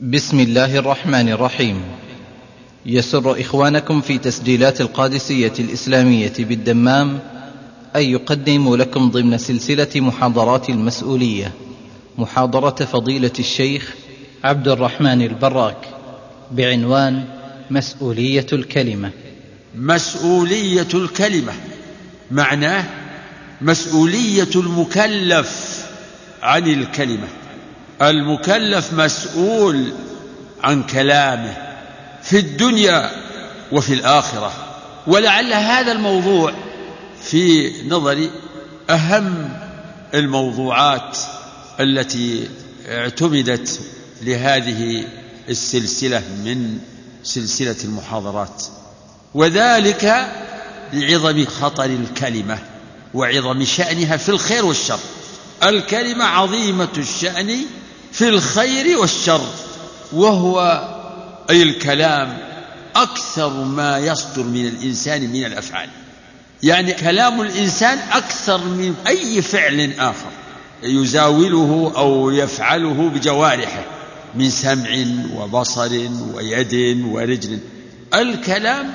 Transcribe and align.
بسم 0.00 0.40
الله 0.40 0.76
الرحمن 0.78 1.28
الرحيم 1.28 1.82
يسر 2.86 3.40
إخوانكم 3.40 4.00
في 4.00 4.18
تسجيلات 4.18 4.80
القادسية 4.80 5.52
الإسلامية 5.58 6.32
بالدمام 6.38 7.18
أن 7.96 8.02
يقدموا 8.02 8.76
لكم 8.76 9.10
ضمن 9.10 9.38
سلسلة 9.38 9.88
محاضرات 9.96 10.68
المسؤولية 10.70 11.52
محاضرة 12.18 12.74
فضيلة 12.84 13.30
الشيخ 13.38 13.94
عبد 14.44 14.68
الرحمن 14.68 15.22
البراك 15.22 15.88
بعنوان 16.52 17.24
مسؤولية 17.70 18.46
الكلمة 18.52 19.10
مسؤولية 19.74 20.88
الكلمة 20.94 21.52
معناه 22.30 22.84
مسؤولية 23.60 24.50
المكلف 24.56 25.86
عن 26.42 26.66
الكلمة 26.66 27.28
المكلف 28.02 28.92
مسؤول 28.92 29.92
عن 30.62 30.82
كلامه 30.82 31.56
في 32.22 32.38
الدنيا 32.38 33.10
وفي 33.72 33.94
الآخرة 33.94 34.52
ولعل 35.06 35.52
هذا 35.52 35.92
الموضوع 35.92 36.52
في 37.22 37.72
نظري 37.88 38.30
أهم 38.90 39.50
الموضوعات 40.14 41.18
التي 41.80 42.48
اعتمدت 42.88 43.80
لهذه 44.22 45.04
السلسلة 45.48 46.18
من 46.18 46.78
سلسلة 47.22 47.76
المحاضرات 47.84 48.64
وذلك 49.34 50.32
لعظم 50.92 51.44
خطر 51.44 51.84
الكلمة 51.84 52.58
وعظم 53.14 53.64
شأنها 53.64 54.16
في 54.16 54.28
الخير 54.28 54.66
والشر 54.66 54.98
الكلمة 55.62 56.24
عظيمة 56.24 56.88
الشأن 56.96 57.56
في 58.18 58.28
الخير 58.28 58.98
والشر 58.98 59.46
وهو 60.12 60.60
أي 61.50 61.62
الكلام 61.62 62.38
أكثر 62.96 63.64
ما 63.64 63.98
يصدر 63.98 64.42
من 64.44 64.66
الإنسان 64.68 65.30
من 65.32 65.44
الأفعال 65.44 65.88
يعني 66.62 66.92
كلام 66.92 67.40
الإنسان 67.40 67.98
أكثر 68.12 68.58
من 68.64 68.94
أي 69.06 69.42
فعل 69.42 69.92
آخر 69.98 70.30
يزاوله 70.82 71.92
أو 71.96 72.30
يفعله 72.30 73.08
بجوارحه 73.14 73.84
من 74.34 74.50
سمع 74.50 74.96
وبصر 75.36 75.98
ويد 76.34 77.04
ورجل 77.10 77.58
الكلام 78.14 78.92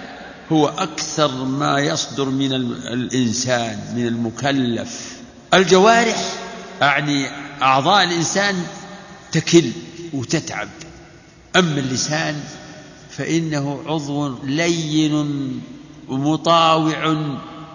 هو 0.52 0.68
أكثر 0.68 1.44
ما 1.46 1.80
يصدر 1.80 2.26
من 2.26 2.54
الإنسان 2.94 3.78
من 3.96 4.08
المكلف 4.08 5.12
الجوارح 5.54 6.24
أعني 6.82 7.26
أعضاء 7.62 8.04
الإنسان 8.04 8.56
تكل 9.34 9.72
وتتعب 10.14 10.70
أما 11.56 11.80
اللسان 11.80 12.44
فإنه 13.12 13.82
عضو 13.86 14.36
لين 14.44 15.14
ومطاوع 16.10 17.16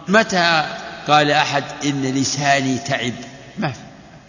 متى 0.09 0.67
قال 1.09 1.31
أحد 1.31 1.65
إن 1.85 2.03
لساني 2.03 2.79
تعب 2.79 3.13
ما 3.59 3.69
في 3.73 3.79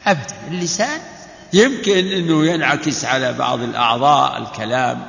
أبدا 0.06 0.36
اللسان 0.52 1.00
يمكن 1.54 2.06
أنه 2.08 2.46
ينعكس 2.46 3.06
على 3.06 3.34
بعض 3.34 3.60
الأعضاء 3.62 4.42
الكلام 4.42 5.02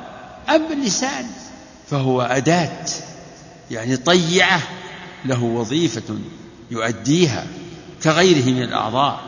أما 0.49 0.71
اللسان 0.73 1.25
فهو 1.89 2.21
أداة 2.21 2.85
يعني 3.71 3.97
طيعة 3.97 4.61
له 5.25 5.43
وظيفة 5.43 6.15
يؤديها 6.71 7.45
كغيره 8.03 8.45
من 8.45 8.61
الأعضاء 8.63 9.19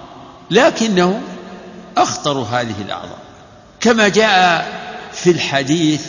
لكنه 0.52 1.22
أخطر 1.97 2.38
هذه 2.38 2.75
الأعضاء 2.81 3.17
كما 3.81 4.08
جاء 4.08 4.66
في 5.13 5.31
الحديث 5.31 6.02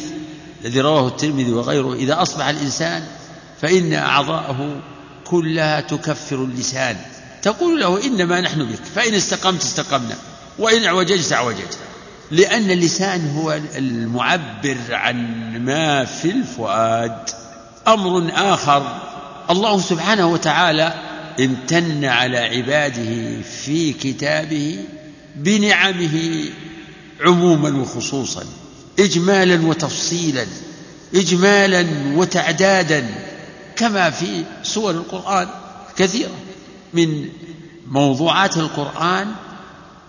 الذي 0.64 0.80
رواه 0.80 1.08
الترمذي 1.08 1.52
وغيره 1.52 1.94
إذا 1.94 2.22
أصبح 2.22 2.46
الإنسان 2.48 3.02
فإن 3.62 3.92
أعضاءه 3.94 4.80
كلها 5.24 5.80
تكفر 5.80 6.36
اللسان 6.44 6.96
تقول 7.42 7.80
له 7.80 8.04
إنما 8.06 8.40
نحن 8.40 8.64
بك 8.64 8.78
فإن 8.94 9.14
استقمت 9.14 9.60
استقمنا 9.62 10.14
وإن 10.58 10.84
اعوججت 10.84 11.32
اعوججت 11.32 11.78
لأن 12.30 12.70
اللسان 12.70 13.36
هو 13.36 13.60
المعبر 13.76 14.76
عن 14.90 15.34
ما 15.64 16.04
في 16.04 16.30
الفؤاد 16.30 17.18
أمر 17.88 18.30
آخر 18.36 18.96
الله 19.50 19.80
سبحانه 19.80 20.26
وتعالى 20.26 20.94
امتن 21.40 22.04
على 22.04 22.38
عباده 22.38 23.42
في 23.42 23.92
كتابه 23.92 24.78
بنعمه 25.36 26.44
عموما 27.20 27.82
وخصوصا 27.82 28.44
اجمالا 28.98 29.66
وتفصيلا 29.66 30.46
اجمالا 31.14 31.86
وتعدادا 32.16 33.10
كما 33.76 34.10
في 34.10 34.42
سور 34.62 34.90
القران 34.90 35.48
كثيره 35.96 36.32
من 36.94 37.28
موضوعات 37.90 38.56
القران 38.56 39.28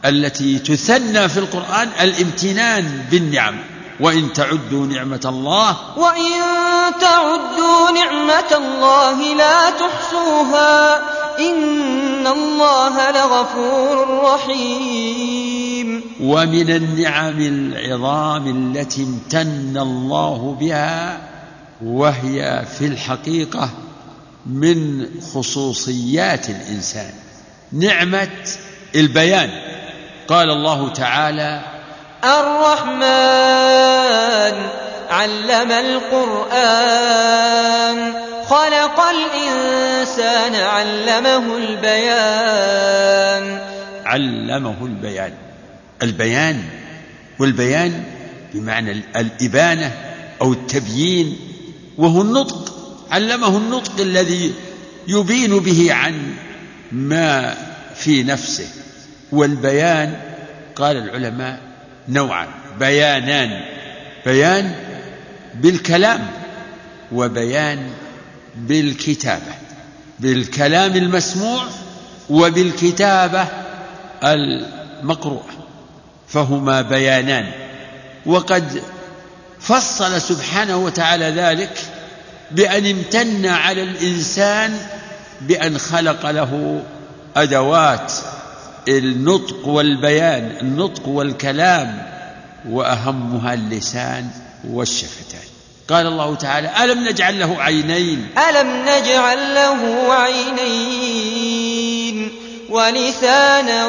التي 0.06 0.60
تثنى 0.60 1.30
في 1.30 1.38
القران 1.38 1.90
الامتنان 2.02 3.08
بالنعم 3.12 3.60
وان 4.00 4.34
تعدوا 4.34 4.88
نعمه 4.88 5.22
الله 5.26 5.98
وان 5.98 6.94
تعدوا 7.02 7.92
نعمه 7.92 8.46
الله 8.56 9.36
لا 9.36 9.70
تحصوها 9.70 11.02
إن 11.40 12.28
الله 12.28 13.12
لغفور 13.12 14.24
رحيم 14.34 16.02
ومن 16.24 16.70
النعم 16.70 17.38
العظام 17.40 18.72
التي 18.76 19.04
امتن 19.04 19.78
الله 19.78 20.58
بها 20.60 21.20
وهي 21.86 22.66
في 22.78 22.86
الحقيقة 22.86 23.70
من 24.46 25.06
خصوصيات 25.34 26.50
الإنسان 26.50 27.12
نعمة 27.72 28.30
البيان 28.96 29.50
قال 30.28 30.50
الله 30.52 30.90
تعالى 30.94 31.62
الرحمن 32.24 34.66
علم 35.10 35.72
القرآن 35.72 38.25
خلق 38.50 39.00
الإنسان 39.00 40.56
علمه 40.56 41.58
البيان 41.58 43.62
علمه 44.06 44.86
البيان 44.86 45.32
البيان 46.04 46.64
والبيان 47.40 48.04
بمعنى 48.54 48.92
الإبانة 49.16 49.92
أو 50.42 50.54
التبيين 50.54 51.38
وهو 51.98 52.22
النطق 52.22 52.76
علمه 53.12 53.58
النطق 53.58 54.00
الذي 54.02 54.54
يبين 55.08 55.60
به 55.60 55.94
عن 55.94 56.14
ما 56.92 57.56
في 57.96 58.24
نفسه 58.24 58.68
والبيان 59.32 60.14
قال 60.76 60.98
العلماء 60.98 61.60
نوعا 62.10 62.48
بيانان 62.80 63.62
بيان 64.26 64.76
بالكلام 65.56 66.28
وبيان 67.12 67.80
بالكتابة 68.56 69.54
بالكلام 70.20 70.96
المسموع 70.96 71.64
وبالكتابة 72.30 73.46
المقروءة 74.24 75.46
فهما 76.28 76.82
بيانان 76.82 77.52
وقد 78.26 78.82
فصل 79.62 80.22
سبحانه 80.22 80.78
وتعالى 80.78 81.26
ذلك 81.30 81.78
بأن 82.52 82.86
امتن 82.86 83.46
على 83.46 83.84
الإنسان 83.84 84.78
بأن 85.42 85.78
خلق 85.78 86.30
له 86.32 86.84
أدوات 87.36 88.14
النطق 88.88 89.68
والبيان 89.68 90.58
النطق 90.62 91.08
والكلام 91.08 92.06
وأهمها 92.70 93.54
اللسان 93.54 94.30
والشفتان 94.70 95.42
قال 95.90 96.08
الله 96.08 96.36
تعالى 96.36 96.84
ألم 96.84 97.04
نجعل 97.08 97.40
له 97.40 97.62
عينين 97.64 98.28
ألم 98.50 98.68
نجعل 98.86 99.56
له 99.56 100.12
عينين 100.14 102.32
ولسانا 102.70 103.86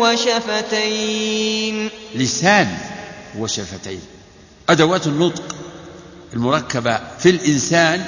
وشفتين 0.00 1.90
لسان 2.14 2.68
وشفتين 3.38 4.00
أدوات 4.68 5.06
النطق 5.06 5.56
المركبة 6.34 7.00
في 7.18 7.30
الإنسان 7.30 8.04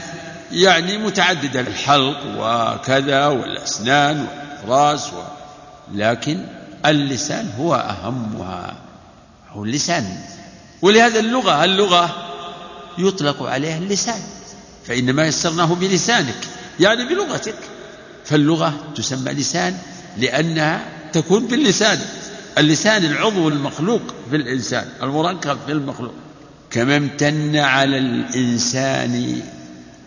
يعني 0.52 0.99
متعددة 0.99 1.60
الحلق 1.60 2.16
وكذا 2.38 3.26
والأسنان 3.26 4.26
والرأس 4.69 5.06
و... 5.06 5.22
لكن 5.94 6.46
اللسان 6.87 7.50
هو 7.58 7.75
أهمها 7.75 8.75
هو 9.50 9.64
اللسان 9.64 10.16
ولهذا 10.82 11.20
اللغة 11.20 11.64
اللغة 11.64 12.28
يطلق 12.99 13.43
عليها 13.43 13.79
اللسان 13.79 14.21
فإنما 14.87 15.27
يسرناه 15.27 15.67
بلسانك 15.75 16.39
يعني 16.81 17.05
بلغتك 17.09 17.55
فاللغة 18.25 18.73
تسمى 18.95 19.33
لسان 19.33 19.77
لأنها 20.19 20.81
تكون 21.12 21.47
باللسان 21.47 21.99
اللسان 22.59 23.05
العضو 23.05 23.49
المخلوق 23.49 24.00
في 24.31 24.37
الإنسان 24.37 24.89
المركب 25.03 25.59
في 25.67 25.73
المخلوق 25.73 26.15
كما 26.71 26.97
امتن 26.97 27.56
على 27.56 27.99
الإنسان 27.99 29.43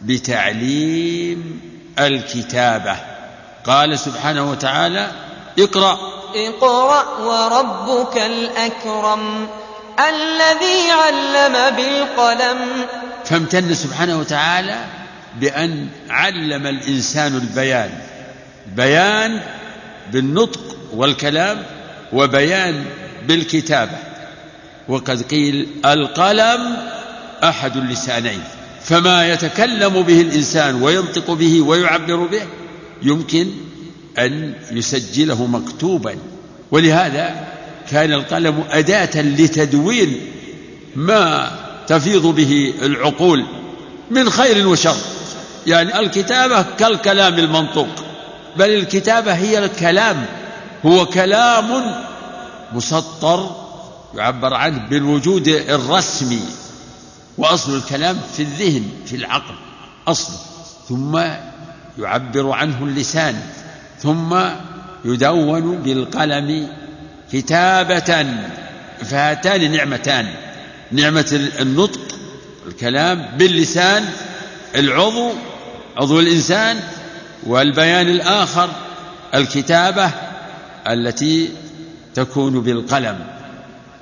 بتعليم 0.04 1.60
الكتابة 2.00 2.96
قال 3.66 4.00
سبحانه 4.00 4.52
وتعالى 4.52 5.12
اقرأ 5.60 6.00
اقرأ 6.36 7.18
وربك 7.18 8.18
الأكرم 8.18 9.48
الذي 10.10 10.92
علم 10.92 11.76
بالقلم 11.76 12.58
فامتن 13.26 13.74
سبحانه 13.74 14.20
وتعالى 14.20 14.86
بأن 15.40 15.88
علم 16.10 16.68
الإنسان 16.68 17.36
البيان 17.36 17.90
بيان 18.76 19.42
بالنطق 20.12 20.62
والكلام 20.94 21.64
وبيان 22.14 22.86
بالكتابة 23.28 23.98
وقد 24.88 25.22
قيل 25.22 25.68
القلم 25.86 26.78
أحد 27.44 27.78
اللسانين 27.78 28.42
فما 28.84 29.28
يتكلم 29.30 30.02
به 30.02 30.22
الإنسان 30.22 30.82
وينطق 30.84 31.32
به 31.32 31.62
ويعبر 31.62 32.16
به 32.26 32.42
يمكن 33.02 33.48
أن 34.20 34.54
يسجله 34.72 35.46
مكتوبا 35.46 36.16
ولهذا 36.72 37.48
كان 37.92 38.14
القلم 38.14 38.64
أداة 38.72 39.22
لتدوين 39.22 40.22
ما 40.96 41.52
تفيض 41.88 42.26
به 42.28 42.74
العقول 42.82 43.46
من 44.12 44.30
خير 44.30 44.68
وشر 44.68 44.96
يعني 45.68 46.00
الكتابة 46.00 46.62
كالكلام 46.62 47.40
المنطوق 47.40 47.88
بل 48.58 48.70
الكتابة 48.70 49.34
هي 49.34 49.66
الكلام 49.66 50.26
هو 50.86 51.06
كلام 51.06 51.96
مسطر 52.74 53.56
يعبر 54.16 54.54
عنه 54.54 54.78
بالوجود 54.90 55.48
الرسمي 55.48 56.42
وأصل 57.38 57.78
الكلام 57.78 58.20
في 58.38 58.42
الذهن 58.42 58.84
في 59.06 59.16
العقل 59.16 59.56
أصله 60.08 60.38
ثم 60.90 61.20
يعبر 62.04 62.52
عنه 62.52 62.84
اللسان 62.84 63.40
ثم 64.02 64.40
يدون 65.06 65.78
بالقلم 65.78 66.68
كتابة 67.32 68.26
فهاتان 69.04 69.72
نعمتان 69.72 70.28
نعمة 70.92 71.42
النطق 71.60 72.02
الكلام 72.68 73.30
باللسان 73.38 74.06
العضو 74.76 75.32
عضو 75.98 76.20
الإنسان 76.20 76.80
والبيان 77.44 78.08
الآخر 78.10 78.70
الكتابة 79.34 80.12
التي 80.88 81.50
تكون 82.16 82.62
بالقلم 82.62 83.20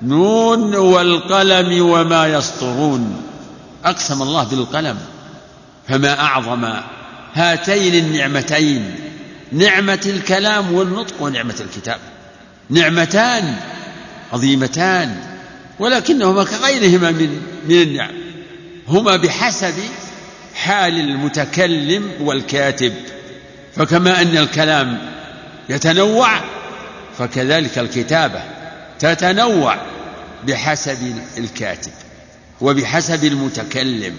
نون 0.02 0.74
والقلم 0.76 1.82
وما 1.86 2.26
يسطرون 2.26 3.22
أقسم 3.84 4.22
الله 4.22 4.44
بالقلم 4.44 4.98
فما 5.88 6.20
أعظم 6.20 6.72
هاتين 7.34 7.94
النعمتين 8.04 8.94
نعمة 9.52 10.00
الكلام 10.06 10.72
والنطق 10.74 11.14
ونعمة 11.22 11.54
الكتابة 11.60 12.00
نعمتان 12.70 13.56
عظيمتان 14.32 15.16
ولكنهما 15.78 16.44
كغيرهما 16.44 17.10
من 17.10 17.40
من 17.68 17.82
النعم 17.82 18.12
هما 18.88 19.16
بحسب 19.16 19.74
حال 20.54 21.00
المتكلم 21.00 22.10
والكاتب 22.20 22.92
فكما 23.76 24.22
ان 24.22 24.36
الكلام 24.36 24.98
يتنوع 25.68 26.30
فكذلك 27.18 27.78
الكتابه 27.78 28.42
تتنوع 28.98 29.76
بحسب 30.46 31.16
الكاتب 31.38 31.92
وبحسب 32.60 33.24
المتكلم 33.24 34.14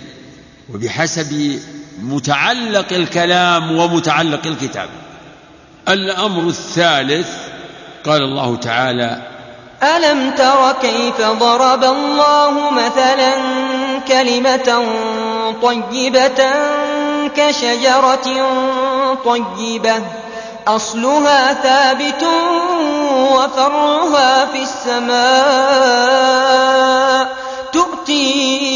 وبحسب 0.73 1.59
متعلق 2.01 2.93
الكلام 2.93 3.71
ومتعلق 3.71 4.47
الكتاب 4.47 4.89
الامر 5.87 6.47
الثالث 6.49 7.50
قال 8.05 8.21
الله 8.21 8.55
تعالى 8.55 9.17
ألم 9.83 10.31
تر 10.31 10.71
كيف 10.81 11.21
ضرب 11.39 11.83
الله 11.83 12.71
مثلا 12.71 13.33
كلمة 14.07 14.85
طيبة 15.61 16.43
كشجرة 17.37 18.45
طيبة 19.25 19.95
أصلها 20.67 21.53
ثابت 21.53 22.25
وفرها 23.33 24.45
في 24.45 24.61
السماء 24.61 27.29
تؤتي 27.73 28.71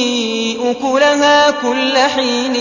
أكلها 0.71 1.51
كل 1.51 1.97
حين 1.97 2.53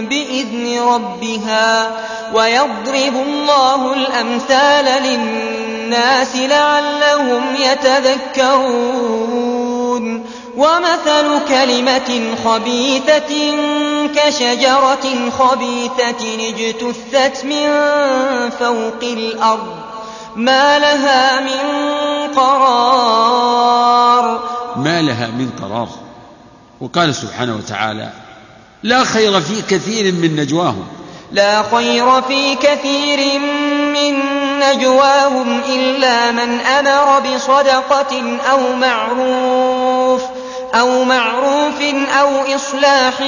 بإذن 0.00 0.80
ربها 0.80 1.90
ويضرب 2.34 3.14
الله 3.28 3.92
الأمثال 3.92 4.84
للناس 5.04 5.51
الناس 5.92 6.36
لعلهم 6.36 7.56
يتذكرون 7.56 10.24
ومثل 10.56 11.26
كلمة 11.48 12.34
خبيثة 12.44 13.52
كشجرة 14.16 15.30
خبيثة 15.38 16.24
اجتثت 16.48 17.44
من 17.44 17.68
فوق 18.50 19.02
الأرض 19.02 19.74
ما 20.36 20.78
لها 20.78 21.40
من 21.40 21.60
قرار 22.36 24.40
ما 24.76 25.02
لها 25.02 25.26
من 25.26 25.50
قرار 25.62 25.88
وقال 26.80 27.14
سبحانه 27.14 27.56
وتعالى 27.56 28.08
لا 28.82 29.04
خير 29.04 29.40
في 29.40 29.62
كثير 29.62 30.14
من 30.14 30.36
نجواهم 30.36 30.84
لا 31.32 31.62
خير 31.72 32.22
في 32.22 32.54
كثير 32.54 33.18
من 33.94 34.18
نجواهم 34.62 35.60
إلا 35.68 36.30
من 36.32 36.60
أمر 36.60 37.20
بصدقة 37.20 38.36
أو 38.50 38.72
معروف 38.76 40.22
أو 40.74 41.04
معروف 41.04 41.80
أو 42.20 42.28
إصلاح 42.54 43.22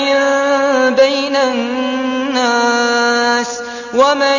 بين 0.88 1.36
الناس 1.36 3.60
ومن 3.94 4.36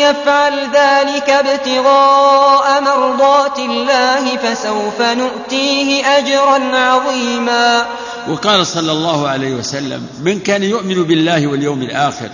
يفعل 0.00 0.58
ذلك 0.74 1.30
ابتغاء 1.30 2.80
مرضات 2.80 3.58
الله 3.58 4.36
فسوف 4.36 5.00
نؤتيه 5.00 6.04
أجرا 6.18 6.76
عظيما 6.76 7.86
وقال 8.30 8.66
صلى 8.66 8.92
الله 8.92 9.28
عليه 9.28 9.54
وسلم 9.54 10.06
من 10.24 10.40
كان 10.40 10.62
يؤمن 10.62 11.02
بالله 11.02 11.46
واليوم 11.46 11.82
الآخر 11.82 12.30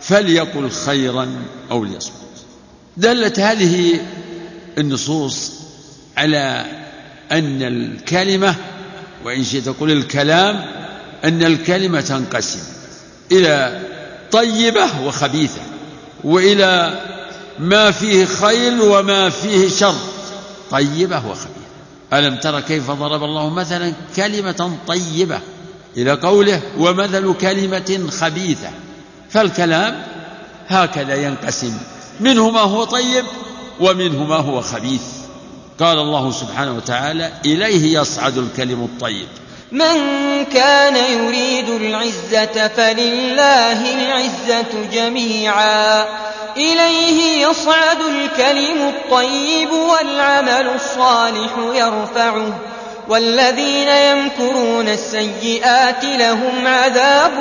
فليقل 0.00 0.70
خيرا 0.70 1.28
أو 1.70 1.84
ليصمت 1.84 2.21
دلت 2.96 3.40
هذه 3.40 4.00
النصوص 4.78 5.52
على 6.16 6.64
أن 7.32 7.62
الكلمة 7.62 8.54
وإن 9.24 9.44
شئت 9.44 9.64
تقول 9.64 9.90
الكلام 9.90 10.64
أن 11.24 11.42
الكلمة 11.42 12.00
تنقسم 12.00 12.60
إلى 13.32 13.80
طيبة 14.32 14.84
وخبيثة 15.04 15.60
وإلى 16.24 17.00
ما 17.58 17.90
فيه 17.90 18.24
خير 18.24 18.82
وما 18.82 19.30
فيه 19.30 19.68
شر 19.68 19.94
طيبة 20.70 21.16
وخبيثة 21.16 21.48
ألم 22.12 22.36
تر 22.36 22.60
كيف 22.60 22.90
ضرب 22.90 23.24
الله 23.24 23.50
مثلا 23.50 23.92
كلمة 24.16 24.72
طيبة 24.86 25.40
إلى 25.96 26.12
قوله 26.12 26.60
ومثل 26.78 27.34
كلمة 27.40 28.10
خبيثة 28.10 28.70
فالكلام 29.30 30.02
هكذا 30.68 31.14
ينقسم 31.16 31.72
منه 32.22 32.50
ما 32.50 32.60
هو 32.60 32.84
طيب 32.84 33.24
ومنه 33.80 34.24
ما 34.24 34.36
هو 34.36 34.60
خبيث 34.60 35.00
قال 35.80 35.98
الله 35.98 36.30
سبحانه 36.30 36.74
وتعالى 36.76 37.32
اليه 37.44 37.98
يصعد 38.00 38.38
الكلم 38.38 38.82
الطيب 38.84 39.28
من 39.72 39.96
كان 40.44 40.96
يريد 40.96 41.68
العزة 41.68 42.68
فلله 42.68 43.94
العزة 43.94 44.86
جميعا 44.92 46.04
إليه 46.56 47.46
يصعد 47.48 47.96
الكلم 48.00 48.88
الطيب 48.88 49.70
والعمل 49.72 50.70
الصالح 50.74 51.50
يرفعه 51.74 52.58
والذين 53.08 53.88
يمكرون 53.88 54.88
السيئات 54.88 56.04
لهم 56.04 56.66
عذاب 56.66 57.32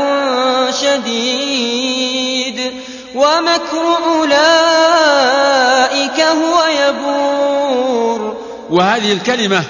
شديد 0.81 2.71
ومكر 3.15 3.97
أولئك 4.13 6.19
هو 6.19 6.63
يبور 6.63 8.43
وهذه 8.69 9.11
الكلمة 9.11 9.63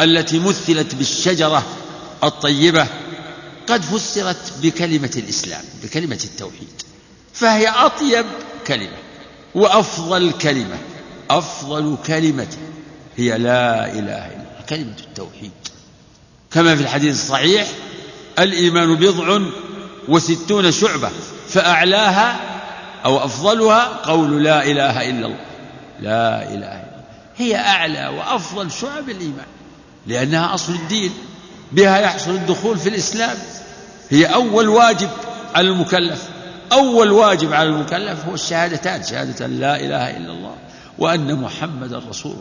التي 0.00 0.38
مثلت 0.38 0.94
بالشجرة 0.94 1.62
الطيبة 2.24 2.86
قد 3.66 3.82
فسرت 3.82 4.52
بكلمة 4.62 5.10
الإسلام 5.16 5.64
بكلمة 5.82 6.18
التوحيد 6.24 6.82
فهي 7.34 7.68
أطيب 7.68 8.26
كلمة 8.66 8.96
وأفضل 9.54 10.32
كلمة 10.32 10.78
أفضل 11.30 11.96
كلمة 12.06 12.46
هي 13.16 13.38
لا 13.38 13.84
إله 13.86 13.96
إلا 14.02 14.26
الله 14.34 14.54
كلمة 14.68 14.94
التوحيد 15.08 15.50
كما 16.50 16.76
في 16.76 16.82
الحديث 16.82 17.14
الصحيح 17.22 17.66
الإيمان 18.38 18.96
بضع 18.96 19.40
وستون 20.08 20.72
شعبة 20.72 21.10
فأعلاها 21.48 22.51
أو 23.04 23.18
أفضلها 23.24 23.84
قول 23.84 24.44
لا 24.44 24.64
إله 24.66 25.10
إلا 25.10 25.26
الله 25.26 25.36
لا 26.00 26.42
إله 26.42 26.52
إلا 26.54 26.68
الله 26.74 26.92
هي 27.36 27.56
أعلى 27.56 28.06
وأفضل 28.08 28.70
شعب 28.70 29.10
الإيمان 29.10 29.46
لأنها 30.06 30.54
أصل 30.54 30.72
الدين 30.74 31.10
بها 31.72 31.98
يحصل 31.98 32.30
الدخول 32.30 32.78
في 32.78 32.88
الإسلام 32.88 33.36
هي 34.10 34.26
أول 34.26 34.68
واجب 34.68 35.08
على 35.54 35.68
المكلف 35.68 36.28
أول 36.72 37.10
واجب 37.10 37.52
على 37.52 37.68
المكلف 37.68 38.24
هو 38.24 38.34
الشهادتان 38.34 39.02
شهادة 39.02 39.46
لا 39.46 39.80
إله 39.80 40.10
إلا 40.16 40.32
الله 40.32 40.54
وأن 40.98 41.34
محمد 41.40 42.02
رسول 42.08 42.36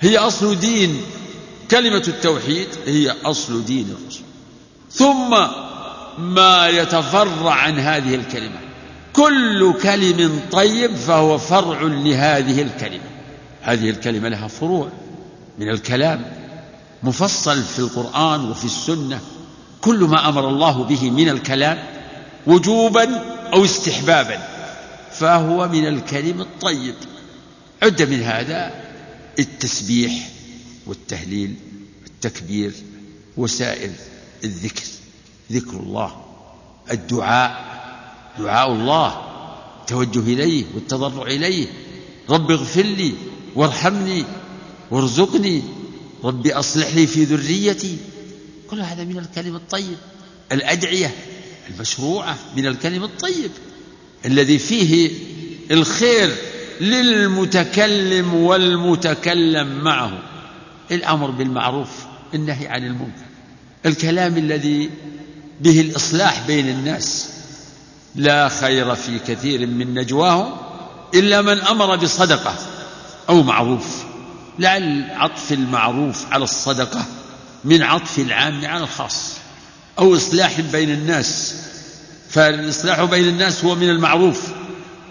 هي 0.00 0.18
أصل 0.18 0.58
دين 0.60 1.02
كلمة 1.70 2.04
التوحيد 2.08 2.68
هي 2.86 3.10
أصل 3.24 3.64
دين 3.64 3.94
الرسول 4.00 4.26
ثم 4.90 5.46
ما 6.18 6.68
يتفرع 6.68 7.52
عن 7.54 7.78
هذه 7.78 8.14
الكلمة 8.14 8.58
كل 9.12 9.74
كلم 9.82 10.40
طيب 10.52 10.94
فهو 10.94 11.38
فرع 11.38 11.82
لهذه 11.82 12.62
الكلمة 12.62 13.02
هذه 13.62 13.90
الكلمة 13.90 14.28
لها 14.28 14.48
فروع 14.48 14.88
من 15.58 15.68
الكلام 15.68 16.24
مفصل 17.02 17.62
في 17.62 17.78
القرآن 17.78 18.50
وفي 18.50 18.64
السنة 18.64 19.20
كل 19.80 19.98
ما 19.98 20.28
أمر 20.28 20.48
الله 20.48 20.84
به 20.84 21.10
من 21.10 21.28
الكلام 21.28 21.78
وجوبا 22.46 23.16
أو 23.54 23.64
استحبابا 23.64 24.38
فهو 25.12 25.68
من 25.68 25.86
الكلم 25.86 26.40
الطيب 26.40 26.94
عد 27.82 28.02
من 28.02 28.22
هذا 28.22 28.74
التسبيح 29.38 30.12
والتهليل 30.86 31.54
والتكبير 32.02 32.72
وسائل 33.36 33.92
الذكر 34.44 34.82
ذكر 35.52 35.72
الله 35.76 36.16
الدعاء 36.92 37.71
دعاء 38.38 38.72
الله 38.72 39.22
التوجه 39.80 40.20
إليه 40.20 40.64
والتضرع 40.74 41.26
إليه 41.26 41.66
رب 42.30 42.50
اغفر 42.50 42.82
لي 42.82 43.12
وارحمني 43.54 44.24
وارزقني 44.90 45.62
رب 46.24 46.46
أصلح 46.46 46.94
لي 46.94 47.06
في 47.06 47.24
ذريتي 47.24 47.96
كل 48.70 48.80
هذا 48.80 49.04
من 49.04 49.18
الكلم 49.18 49.56
الطيب 49.56 49.96
الأدعية 50.52 51.14
المشروعة 51.70 52.38
من 52.56 52.66
الكلم 52.66 53.04
الطيب 53.04 53.50
الذي 54.24 54.58
فيه 54.58 55.10
الخير 55.70 56.34
للمتكلم 56.80 58.34
والمتكلم 58.34 59.84
معه 59.84 60.22
الأمر 60.90 61.30
بالمعروف 61.30 61.88
النهي 62.34 62.66
عن 62.68 62.84
المنكر 62.86 63.22
الكلام 63.86 64.36
الذي 64.36 64.90
به 65.60 65.80
الإصلاح 65.80 66.46
بين 66.46 66.68
الناس 66.68 67.28
لا 68.16 68.48
خير 68.48 68.94
في 68.94 69.18
كثير 69.18 69.66
من 69.66 69.94
نجواهم 69.94 70.54
إلا 71.14 71.42
من 71.42 71.58
أمر 71.60 71.96
بصدقة 71.96 72.54
أو 73.28 73.42
معروف 73.42 73.98
لعل 74.58 75.04
عطف 75.10 75.52
المعروف 75.52 76.32
على 76.32 76.44
الصدقة 76.44 77.04
من 77.64 77.82
عطف 77.82 78.18
العام 78.18 78.64
على 78.66 78.82
الخاص 78.82 79.32
أو 79.98 80.16
إصلاح 80.16 80.60
بين 80.60 80.90
الناس 80.90 81.54
فالإصلاح 82.30 83.02
بين 83.04 83.28
الناس 83.28 83.64
هو 83.64 83.74
من 83.74 83.88
المعروف 83.90 84.42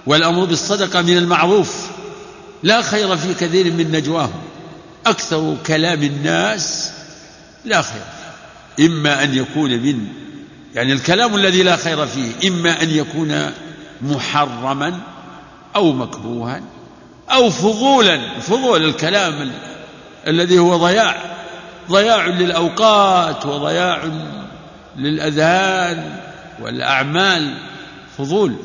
والأمر 0.08 0.46
بالصدقة 0.46 1.02
من 1.02 1.18
المعروف 1.18 1.88
لا 2.64 2.82
خير 2.82 3.18
في 3.18 3.34
كثير 3.34 3.66
من 3.74 3.92
نجواهم 3.92 4.42
أكثر 5.06 5.58
كلام 5.66 6.04
الناس 6.04 6.90
لا 7.66 7.82
خير 7.82 8.02
إما 8.88 9.24
أن 9.24 9.34
يكون 9.38 9.70
من 9.72 10.08
يعني 10.76 10.94
الكلام 10.94 11.36
الذي 11.36 11.64
لا 11.64 11.76
خير 11.76 12.06
فيه 12.08 12.48
إما 12.50 12.82
أن 12.84 12.90
يكون 12.90 13.52
محرما 14.02 15.00
أو 15.76 15.92
مكروها 15.94 16.62
أو 17.30 17.50
فضولا 17.50 18.40
فضول 18.40 18.86
الكلام 18.86 19.52
الذي 20.28 20.60
هو 20.60 20.78
ضياع 20.78 21.36
ضياع 21.92 22.26
للأوقات 22.26 23.46
وضياع 23.46 24.04
للأذهان 24.98 26.18
والأعمال 26.62 27.58
فضول 28.18 28.56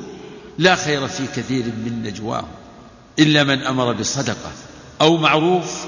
لا 0.59 0.75
خير 0.75 1.07
في 1.09 1.27
كثير 1.27 1.65
من 1.65 2.03
نجواه 2.07 2.45
إلا 3.19 3.45
من 3.45 3.63
أمر 3.63 3.93
بصدقة 3.93 4.53
أو 5.01 5.17
معروف 5.17 5.87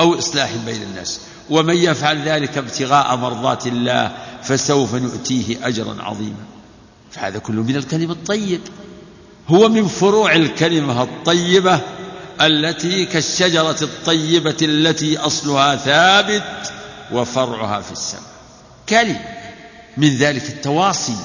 أو 0.00 0.18
إصلاح 0.18 0.50
بين 0.66 0.82
الناس 0.82 1.20
ومن 1.50 1.76
يفعل 1.76 2.28
ذلك 2.28 2.58
ابتغاء 2.58 3.16
مرضات 3.16 3.66
الله 3.66 4.10
فسوف 4.42 4.94
نؤتيه 4.94 5.66
أجرا 5.66 6.02
عظيما 6.02 6.44
فهذا 7.10 7.38
كله 7.38 7.62
من 7.62 7.76
الكلم 7.76 8.10
الطيب 8.10 8.60
هو 9.48 9.68
من 9.68 9.88
فروع 9.88 10.32
الكلمة 10.34 11.02
الطيبة 11.02 11.80
التي 12.40 13.06
كالشجرة 13.06 13.76
الطيبة 13.82 14.56
التي 14.62 15.18
أصلها 15.18 15.76
ثابت 15.76 16.72
وفرعها 17.12 17.80
في 17.80 17.92
السماء 17.92 18.22
كلمة 18.88 19.20
من 19.96 20.16
ذلك 20.16 20.48
التواصي 20.50 21.16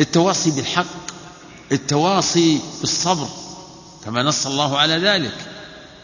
التواصي 0.00 0.50
بالحق 0.50 0.86
التواصي 1.72 2.60
بالصبر 2.80 3.28
كما 4.04 4.22
نص 4.22 4.46
الله 4.46 4.78
على 4.78 4.96
ذلك 4.98 5.34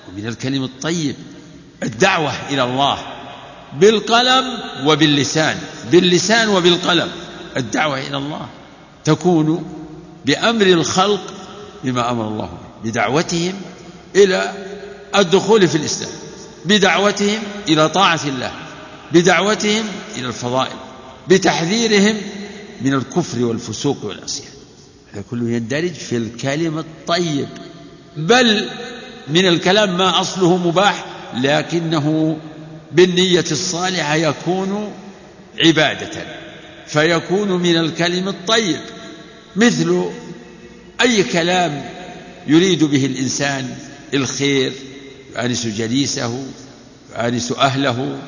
ومن 0.08 0.26
الكلم 0.26 0.64
الطيب 0.64 1.16
الدعوة 1.82 2.32
إلى 2.50 2.62
الله 2.64 2.98
بالقلم 3.80 4.58
وباللسان 4.86 5.58
باللسان 5.92 6.48
وبالقلم 6.48 7.08
الدعوة 7.56 7.98
إلى 8.00 8.16
الله 8.16 8.46
تكون 9.04 9.64
بأمر 10.24 10.66
الخلق 10.66 11.34
بما 11.84 12.10
أمر 12.10 12.28
الله 12.28 12.48
به 12.84 12.90
بدعوتهم 12.90 13.54
إلى 14.16 14.52
الدخول 15.16 15.68
في 15.68 15.76
الإسلام 15.76 16.10
بدعوتهم 16.64 17.40
إلى 17.68 17.88
طاعة 17.88 18.20
الله 18.26 18.50
بدعوتهم 19.12 19.84
إلى 20.18 20.26
الفضائل 20.26 20.76
بتحذيرهم 21.28 22.16
من 22.82 22.94
الكفر 22.94 23.44
والفسوق 23.44 24.04
والعصيان 24.04 24.48
هذا 25.12 25.22
كله 25.30 25.50
يندرج 25.50 25.92
في 25.92 26.16
الكلم 26.16 26.78
الطيب 26.78 27.48
بل 28.16 28.68
من 29.28 29.46
الكلام 29.46 29.96
ما 29.98 30.20
أصله 30.20 30.56
مباح 30.56 31.04
لكنه 31.36 32.36
بالنية 32.92 33.44
الصالحة 33.52 34.14
يكون 34.14 34.92
عبادة 35.64 36.10
فيكون 36.86 37.48
من 37.52 37.76
الكلم 37.76 38.28
الطيب 38.28 38.80
مثل 39.56 40.04
أي 41.00 41.22
كلام 41.22 41.84
يريد 42.46 42.84
به 42.84 43.06
الإنسان 43.06 43.76
الخير 44.14 44.72
يؤانس 45.32 45.66
جليسه 45.66 46.46
يؤانس 47.14 47.52
أهله 47.52 48.18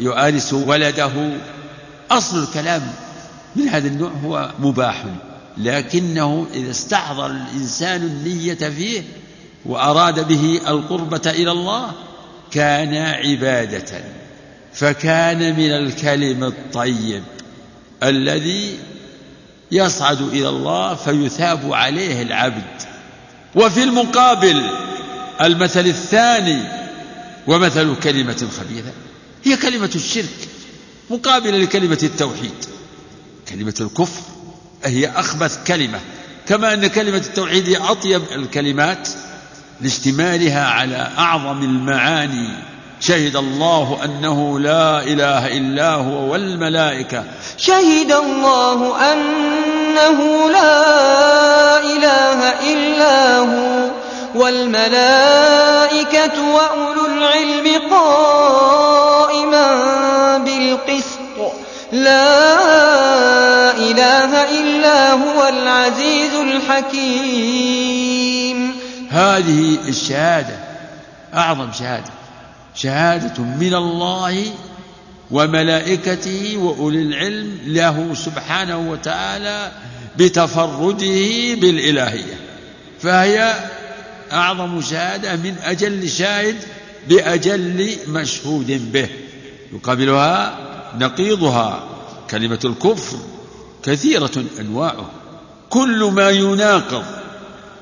يؤانس 0.00 0.52
ولده 0.52 1.10
أصل 2.10 2.42
الكلام 2.42 2.92
من 3.56 3.68
هذا 3.68 3.88
النوع 3.88 4.10
هو 4.24 4.50
مباح 4.58 5.04
لكنه 5.56 6.46
إذا 6.54 6.70
استحضر 6.70 7.26
الإنسان 7.26 8.02
النية 8.02 8.54
فيه 8.54 9.02
وأراد 9.66 10.28
به 10.28 10.60
القربة 10.68 11.30
إلى 11.30 11.50
الله 11.50 11.92
كان 12.50 12.94
عبادة 12.96 14.02
فكان 14.74 15.38
من 15.38 15.70
الكلم 15.70 16.44
الطيب 16.44 17.22
الذي 18.02 18.78
يصعد 19.72 20.20
إلى 20.20 20.48
الله 20.48 20.94
فيثاب 20.94 21.72
عليه 21.72 22.22
العبد 22.22 22.82
وفي 23.54 23.82
المقابل 23.82 24.62
المثل 25.40 25.86
الثاني 25.86 26.58
ومثل 27.46 27.96
كلمة 28.02 28.48
خبيثة 28.60 28.92
هي 29.44 29.56
كلمة 29.56 29.90
الشرك 29.94 30.48
مقابلة 31.10 31.58
لكلمة 31.58 31.98
التوحيد 32.02 32.54
كلمة 33.48 33.74
الكفر 33.80 34.22
هي 34.84 35.08
أخبث 35.08 35.66
كلمة 35.66 36.00
كما 36.46 36.74
أن 36.74 36.86
كلمة 36.86 37.16
التوحيد 37.18 37.66
هي 37.68 37.76
أطيب 37.76 38.22
الكلمات 38.34 39.08
لاشتمالها 39.80 40.64
على 40.64 41.08
أعظم 41.18 41.62
المعاني 41.62 42.48
شهد 43.00 43.36
الله 43.36 43.98
أنه 44.04 44.60
لا 44.60 45.00
إله 45.02 45.46
إلا 45.46 45.90
هو 45.94 46.30
والملائكة 46.32 47.24
شهد 47.56 48.12
الله 48.12 49.12
أنه 49.12 50.50
لا 50.50 50.72
إله 51.80 52.50
إلا 52.72 53.38
هو 53.38 53.90
والملائكة 54.34 56.54
وأولو 56.54 57.06
العلم 57.06 57.80
قائما 57.90 59.68
بالقسط 60.38 61.18
لا 61.92 62.52
إله 63.76 64.58
إلا 64.60 65.12
هو 65.12 65.48
العزيز 65.48 66.34
الحكيم 66.34 68.17
هذه 69.18 69.78
الشهادة 69.88 70.56
أعظم 71.34 71.72
شهادة 71.72 72.10
شهادة 72.74 73.42
من 73.42 73.74
الله 73.74 74.44
وملائكته 75.30 76.56
وأولي 76.56 77.02
العلم 77.02 77.58
له 77.64 78.14
سبحانه 78.14 78.90
وتعالى 78.90 79.72
بتفرده 80.18 81.54
بالإلهية 81.54 82.34
فهي 83.00 83.54
أعظم 84.32 84.80
شهادة 84.80 85.36
من 85.36 85.56
أجل 85.64 86.08
شاهد 86.08 86.56
بأجل 87.08 87.90
مشهود 88.08 88.92
به 88.92 89.08
يقابلها 89.72 90.56
نقيضها 90.98 91.82
كلمة 92.30 92.60
الكفر 92.64 93.16
كثيرة 93.82 94.44
أنواعه 94.60 95.10
كل 95.70 96.10
ما 96.14 96.30
يناقض 96.30 97.04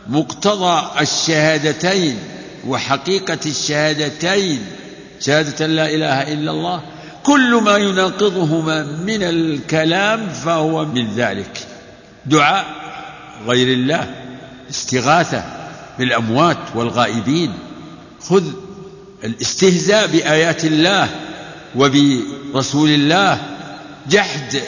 مقتضى 0.08 0.82
الشهادتين 1.00 2.18
وحقيقة 2.66 3.38
الشهادتين 3.46 4.58
شهادة 5.20 5.66
لا 5.66 5.94
إله 5.94 6.32
إلا 6.32 6.50
الله 6.50 6.80
كل 7.22 7.54
ما 7.62 7.76
يناقضهما 7.76 8.82
من 8.82 9.22
الكلام 9.22 10.28
فهو 10.28 10.84
من 10.84 11.14
ذلك 11.16 11.66
دعاء 12.26 12.64
غير 13.46 13.68
الله 13.72 14.10
استغاثة 14.70 15.44
بالأموات 15.98 16.58
والغائبين 16.74 17.52
خذ 18.20 18.44
الاستهزاء 19.24 20.06
بآيات 20.06 20.64
الله 20.64 21.08
وبرسول 21.76 22.90
الله 22.90 23.38
جحد 24.08 24.60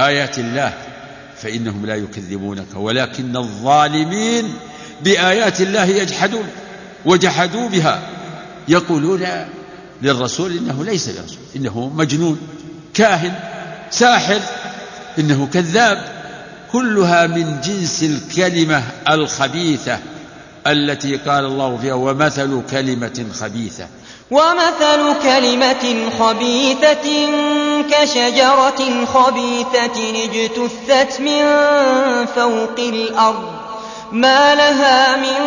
آيات 0.00 0.38
الله 0.38 0.72
فإنهم 1.42 1.86
لا 1.86 1.94
يكذبونك 1.94 2.66
ولكن 2.76 3.36
الظالمين 3.36 4.44
بآيات 5.04 5.60
الله 5.60 5.84
يجحدون 5.84 6.44
وجحدوا 7.04 7.68
بها 7.68 8.02
يقولون 8.68 9.26
للرسول 10.02 10.56
إنه 10.56 10.84
ليس 10.84 11.08
برسول 11.08 11.38
إنه 11.56 11.88
مجنون 11.94 12.38
كاهن 12.94 13.34
ساحر 13.90 14.40
إنه 15.18 15.48
كذاب 15.52 15.98
كلها 16.72 17.26
من 17.26 17.60
جنس 17.60 18.02
الكلمة 18.02 18.82
الخبيثة 19.12 19.98
التي 20.66 21.16
قال 21.16 21.44
الله 21.44 21.76
فيها 21.76 21.94
ومثل 21.94 22.62
كلمة 22.70 23.26
خبيثة 23.34 23.86
ومثل 24.30 25.20
كلمة 25.22 26.10
خبيثة 26.20 27.08
كشجرة 27.90 29.04
خبيثة 29.04 30.24
اجتثت 30.24 31.20
من 31.20 31.42
فوق 32.26 32.78
الأرض 32.78 33.52
ما 34.12 34.54
لها 34.54 35.16
من 35.16 35.40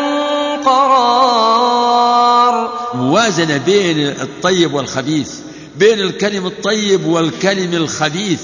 قرار 0.66 2.70
موازنة 2.94 3.58
بين 3.58 4.08
الطيب 4.22 4.74
والخبيث 4.74 5.40
بين 5.78 6.00
الكلم 6.00 6.46
الطيب 6.46 7.06
والكلم 7.06 7.74
الخبيث 7.74 8.42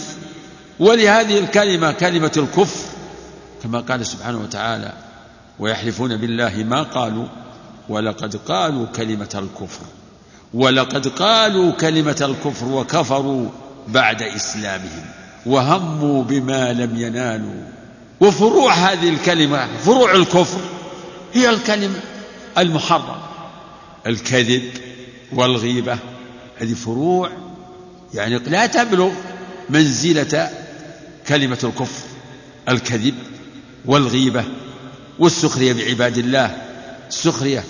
ولهذه 0.79 1.39
الكلمة 1.39 1.91
كلمة 1.91 2.31
الكفر 2.37 2.79
كما 3.63 3.79
قال 3.79 4.05
سبحانه 4.05 4.37
وتعالى 4.39 4.93
ويحلفون 5.59 6.17
بالله 6.17 6.65
ما 6.69 6.83
قالوا 6.83 7.25
ولقد 7.89 8.35
قالوا 8.47 8.85
كلمة 8.85 9.29
الكفر 9.35 9.85
ولقد 10.53 11.07
قالوا 11.07 11.71
كلمة 11.71 12.17
الكفر 12.21 12.65
وكفروا 12.65 13.49
بعد 13.87 14.21
إسلامهم 14.21 15.05
وهموا 15.45 16.23
بما 16.23 16.73
لم 16.73 16.99
ينالوا 17.01 17.63
وفروع 18.21 18.73
هذه 18.73 19.09
الكلمة 19.09 19.67
فروع 19.77 20.15
الكفر 20.15 20.61
هي 21.33 21.49
الكلمة 21.49 21.99
المحرمة 22.57 23.15
الكذب 24.07 24.63
والغيبة 25.33 25.97
هذه 26.57 26.73
فروع 26.73 27.29
يعني 28.13 28.37
لا 28.39 28.65
تبلغ 28.65 29.11
منزلة 29.69 30.49
كلمة 31.27 31.59
الكفر 31.63 32.03
الكذب 32.69 33.15
والغيبة 33.85 34.43
والسخرية 35.19 35.73
بعباد 35.73 36.17
الله 36.17 36.57
السخرية 37.09 37.63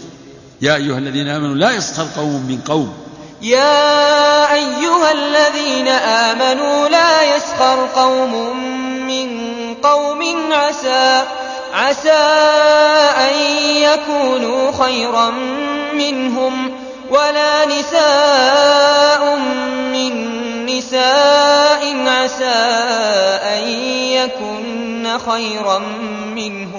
يا 0.62 0.76
أيها 0.76 1.02
الذين 1.02 1.30
آمنوا 1.58 1.58
لا 1.58 1.78
يسخر 1.78 2.16
قوم 2.16 2.18
من 2.44 2.60
قوم 2.64 2.92
يا 3.42 4.54
أيها 4.54 5.12
الذين 5.12 5.88
آمنوا 5.88 6.88
لا 6.88 7.36
يسخر 7.36 7.88
قوم 7.96 8.58
من 9.08 9.50
قوم 9.84 10.20
عسى 10.52 11.22
عسى 11.74 12.26
أن 13.16 13.34
يكونوا 13.64 14.72
خيرا 14.84 15.30
منهم 15.94 16.72
ولا 17.10 17.66
نساء 17.66 19.36
من 19.94 20.40
نساء 20.66 21.82
عسى 22.08 22.60
أن 23.56 23.68
يكن 23.68 25.08
خيرا 25.32 25.80
منهم 26.36 26.79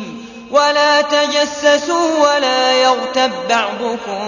ولا 0.51 1.01
تجسسوا 1.01 2.19
ولا 2.35 2.73
يغتب 2.83 3.31
بعضكم 3.49 4.27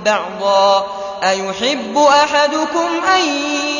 بعضا 0.00 0.86
أيحب 1.22 1.96
أحدكم 1.98 2.88
أن 3.16 3.20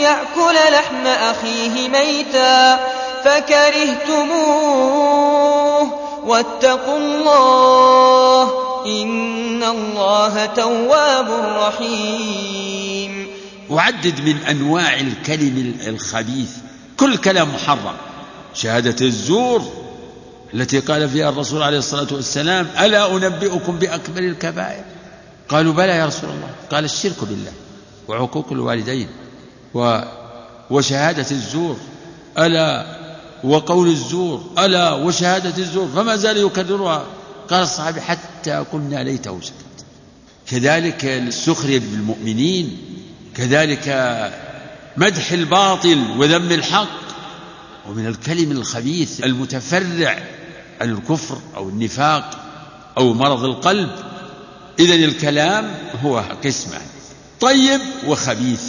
يأكل 0.01 0.55
لحم 0.73 1.07
أخيه 1.07 1.89
ميتا 1.89 2.77
فكرهتموه 3.25 5.89
واتقوا 6.27 6.97
الله 6.99 8.43
إن 8.87 9.63
الله 9.63 10.47
تواب 10.47 11.29
رحيم 11.59 13.27
وعدد 13.71 14.21
من 14.25 14.37
أنواع 14.51 14.95
الكلم 14.95 15.75
الخبيث 15.87 16.51
كل 17.01 17.17
كلام 17.17 17.55
محرم 17.55 17.93
شهادة 18.55 19.07
الزور 19.07 19.63
التي 20.55 20.79
قال 20.81 21.09
فيها 21.09 21.29
الرسول 21.29 21.63
عليه 21.63 21.79
الصلاة 21.79 22.07
والسلام 22.15 22.67
ألا 22.81 23.15
أنبئكم 23.17 23.79
بأكبر 23.79 24.21
الكبائر 24.21 24.85
قالوا 25.49 25.73
بلى 25.73 25.93
يا 25.97 26.07
رسول 26.07 26.31
الله 26.31 26.49
قال 26.71 26.85
الشرك 26.85 27.25
بالله 27.25 27.53
وعقوق 28.09 28.53
الوالدين 28.53 29.07
و 29.75 30.01
وشهادة 30.71 31.27
الزور 31.31 31.77
ألا 32.39 32.87
وقول 33.45 33.89
الزور 33.89 34.45
ألا 34.59 34.93
وشهادة 34.93 35.63
الزور 35.63 35.89
فما 35.89 36.17
زال 36.17 36.37
يكررها 36.37 37.05
قال 37.51 37.63
الصحابي 37.63 38.01
حتى 38.01 38.51
قلنا 38.51 39.03
ليته 39.03 39.41
سكت 39.43 39.85
كذلك 40.49 41.05
السخرية 41.05 41.79
بالمؤمنين 41.79 42.77
كذلك 43.37 43.89
مدح 44.97 45.33
الباطل 45.33 45.99
وذم 46.19 46.53
الحق 46.53 47.05
ومن 47.89 48.07
الكلم 48.07 48.51
الخبيث 48.51 49.25
المتفرع 49.25 50.19
الكفر 50.83 51.39
أو 51.57 51.69
النفاق 51.69 52.31
أو 52.99 53.13
مرض 53.13 53.45
القلب 53.45 53.91
إذا 54.79 54.95
الكلام 54.95 55.75
هو 56.05 56.23
قسمة 56.45 56.81
طيب 57.41 57.81
وخبيث 58.07 58.65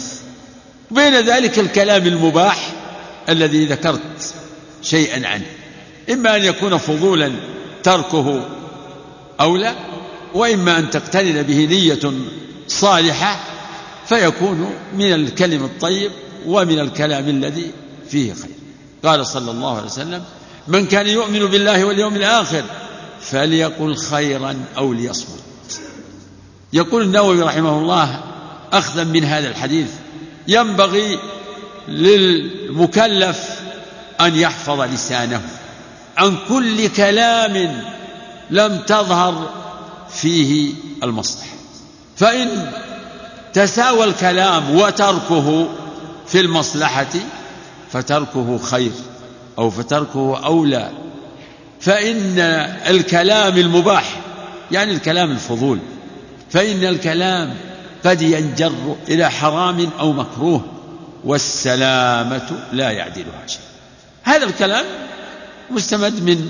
بين 0.90 1.14
ذلك 1.20 1.58
الكلام 1.58 2.06
المباح 2.06 2.70
الذي 3.28 3.64
ذكرت 3.66 4.34
شيئا 4.82 5.28
عنه 5.28 5.46
إما 6.10 6.36
أن 6.36 6.44
يكون 6.44 6.76
فضولا 6.78 7.32
تركه 7.82 8.48
أولى 9.40 9.74
وإما 10.34 10.78
أن 10.78 10.90
تقترن 10.90 11.42
به 11.42 11.64
نية 11.64 12.12
صالحة 12.68 13.40
فيكون 14.08 14.70
من 14.98 15.12
الكلم 15.12 15.64
الطيب 15.64 16.10
ومن 16.46 16.78
الكلام 16.78 17.28
الذي 17.28 17.70
فيه 18.08 18.32
خير 18.34 18.56
قال 19.04 19.26
صلى 19.26 19.50
الله 19.50 19.76
عليه 19.76 19.86
وسلم 19.86 20.22
من 20.68 20.86
كان 20.86 21.06
يؤمن 21.06 21.46
بالله 21.46 21.84
واليوم 21.84 22.16
الآخر 22.16 22.64
فليقل 23.22 23.96
خيرا 23.96 24.56
أو 24.76 24.92
ليصمت 24.92 25.40
يقول 26.72 27.02
النووي 27.02 27.42
رحمه 27.42 27.78
الله 27.78 28.20
أخذا 28.72 29.04
من 29.04 29.24
هذا 29.24 29.48
الحديث 29.48 29.88
ينبغي 30.48 31.18
للمكلف 31.88 33.50
أن 34.20 34.36
يحفظ 34.36 34.80
لسانه 34.80 35.40
عن 36.16 36.36
كل 36.48 36.88
كلام 36.88 37.82
لم 38.50 38.78
تظهر 38.86 39.50
فيه 40.10 40.72
المصلحة 41.02 41.54
فإن 42.16 42.72
تساوى 43.52 44.04
الكلام 44.04 44.70
وتركه 44.76 45.68
في 46.26 46.40
المصلحة 46.40 47.06
فتركه 47.92 48.58
خير 48.58 48.90
أو 49.58 49.70
فتركه 49.70 50.40
أولى 50.46 50.90
فإن 51.80 52.38
الكلام 52.90 53.58
المباح 53.58 54.20
يعني 54.72 54.92
الكلام 54.92 55.30
الفضول 55.30 55.78
فإن 56.50 56.84
الكلام 56.84 57.54
قد 58.04 58.22
ينجر 58.22 58.96
إلى 59.08 59.30
حرام 59.30 59.88
أو 60.00 60.12
مكروه 60.12 60.60
والسلامة 61.24 62.50
لا 62.72 62.90
يعدلها 62.90 63.46
شيء 63.46 63.58
هذا 64.22 64.44
الكلام 64.44 64.84
مستمد 65.70 66.12
من 66.28 66.48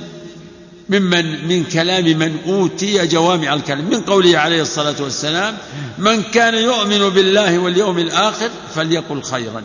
ممن 0.89 1.49
من 1.49 1.65
كلام 1.65 2.05
من 2.05 2.37
أوتي 2.47 3.07
جوامع 3.07 3.55
الكلام 3.55 3.91
من 3.91 4.01
قوله 4.01 4.39
عليه 4.39 4.63
الصلاة 4.63 4.95
والسلام 5.01 5.57
من 5.99 6.23
كان 6.23 6.55
يؤمن 6.55 7.09
بالله 7.09 7.59
واليوم 7.59 7.99
الآخر 7.99 8.51
فليقل 8.75 9.23
خيرا 9.23 9.63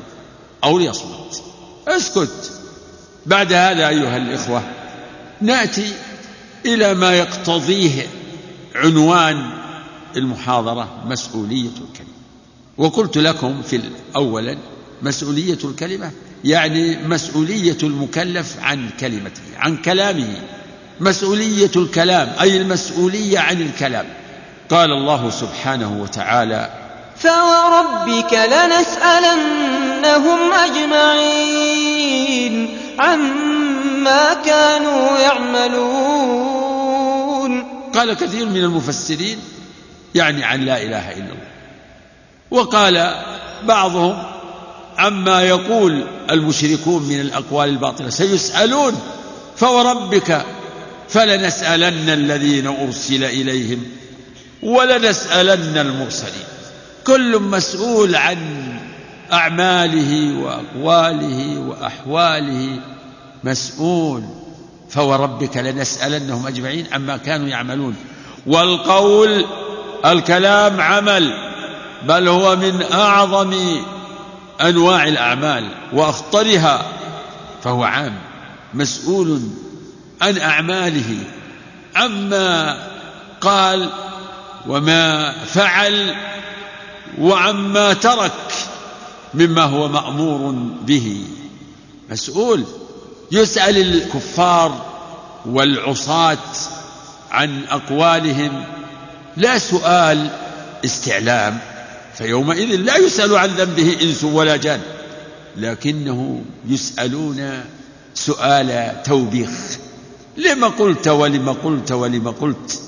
أو 0.64 0.78
ليصمت 0.80 1.42
اسكت 1.88 2.52
بعد 3.26 3.54
هذا 3.54 3.88
أيها 3.90 4.18
الإخوة 4.18 4.64
نأتي 5.42 5.94
إلى 6.66 6.94
ما 6.94 7.14
يقتضيه 7.14 8.08
عنوان 8.76 9.50
المحاضرة 10.18 10.90
مسؤولية 11.08 11.68
الكلمة 11.68 12.12
وقلت 12.78 13.18
لكم 13.18 13.62
في 13.62 13.82
أولا 14.16 14.58
مسؤولية 15.02 15.58
الكلمة 15.66 16.12
يعني 16.44 16.98
مسؤولية 17.08 17.78
المكلف 17.84 18.58
عن 18.62 18.90
كلمته 19.00 19.42
عن 19.58 19.78
كلامه 19.78 20.28
مسؤولية 21.00 21.72
الكلام 21.76 22.32
أي 22.42 22.58
المسؤولية 22.58 23.40
عن 23.40 23.62
الكلام 23.62 24.06
قال 24.70 24.92
الله 24.92 25.30
سبحانه 25.30 26.02
وتعالى 26.02 26.81
فوربك 27.24 28.34
لنسألنهم 28.34 30.54
أجمعين 30.64 32.78
عما 33.00 34.34
كانوا 34.46 35.20
يعملون 35.20 37.64
قال 37.96 38.14
كثير 38.14 38.46
من 38.50 38.58
المفسرين 38.58 39.38
يعني 40.16 40.44
عن 40.44 40.66
لا 40.66 40.82
إله 40.84 41.12
إلا 41.12 41.18
الله 41.20 41.52
وقال 42.52 43.16
بعضهم 43.64 44.24
عما 44.98 45.42
يقول 45.44 46.04
المشركون 46.32 47.04
من 47.04 47.20
الأقوال 47.22 47.70
الباطلة 47.70 48.10
سيسألون 48.10 49.02
فوربك 49.58 50.46
فلنسألن 51.10 52.10
الذين 52.10 52.68
أرسل 52.68 53.24
إليهم 53.24 53.86
ولنسألن 54.64 55.78
المرسلين 55.78 56.46
كل 57.08 57.40
مسؤول 57.40 58.16
عن 58.16 58.38
أعماله 59.34 60.38
وأقواله 60.40 61.60
وأحواله 61.60 62.80
مسؤول 63.44 64.24
فوربك 64.90 65.58
لنسألنهم 65.58 66.48
أجمعين 66.48 66.86
عما 66.92 67.18
كانوا 67.18 67.48
يعملون 67.48 67.96
والقول 68.48 69.46
الكلام 70.06 70.82
عمل 70.82 71.34
بل 72.08 72.28
هو 72.28 72.56
من 72.56 72.84
أعظم 72.92 73.54
أنواع 74.62 75.08
الأعمال 75.08 75.68
وأخطرها 75.94 76.84
فهو 77.64 77.84
عام 77.84 78.14
مسؤول 78.74 79.42
عن 80.22 80.38
أعماله 80.38 81.18
عما 81.96 82.78
قال 83.42 83.90
وما 84.68 85.32
فعل 85.46 86.16
وعما 87.20 87.94
ترك 87.94 88.32
مما 89.34 89.62
هو 89.64 89.88
مامور 89.88 90.52
به 90.86 91.24
مسؤول 92.12 92.64
يسال 93.32 93.78
الكفار 93.78 94.86
والعصاه 95.46 96.38
عن 97.32 97.64
اقوالهم 97.64 98.64
لا 99.38 99.58
سؤال 99.58 100.30
استعلام 100.86 101.60
فيومئذ 102.18 102.76
لا 102.76 102.98
يسال 102.98 103.36
عن 103.38 103.50
ذنبه 103.50 103.98
انس 104.02 104.24
ولا 104.24 104.56
جان 104.58 104.82
لكنه 105.58 106.42
يسالون 106.68 107.64
سؤال 108.16 108.96
توبيخ 109.04 109.50
لم 110.38 110.66
قلت 110.66 111.08
ولم 111.08 111.50
قلت 111.50 111.92
ولم 111.92 112.28
قلت 112.30 112.82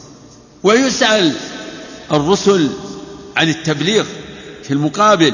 ويسال 0.63 1.33
الرسل 2.11 2.69
عن 3.37 3.49
التبليغ 3.49 4.03
في 4.63 4.73
المقابل 4.73 5.33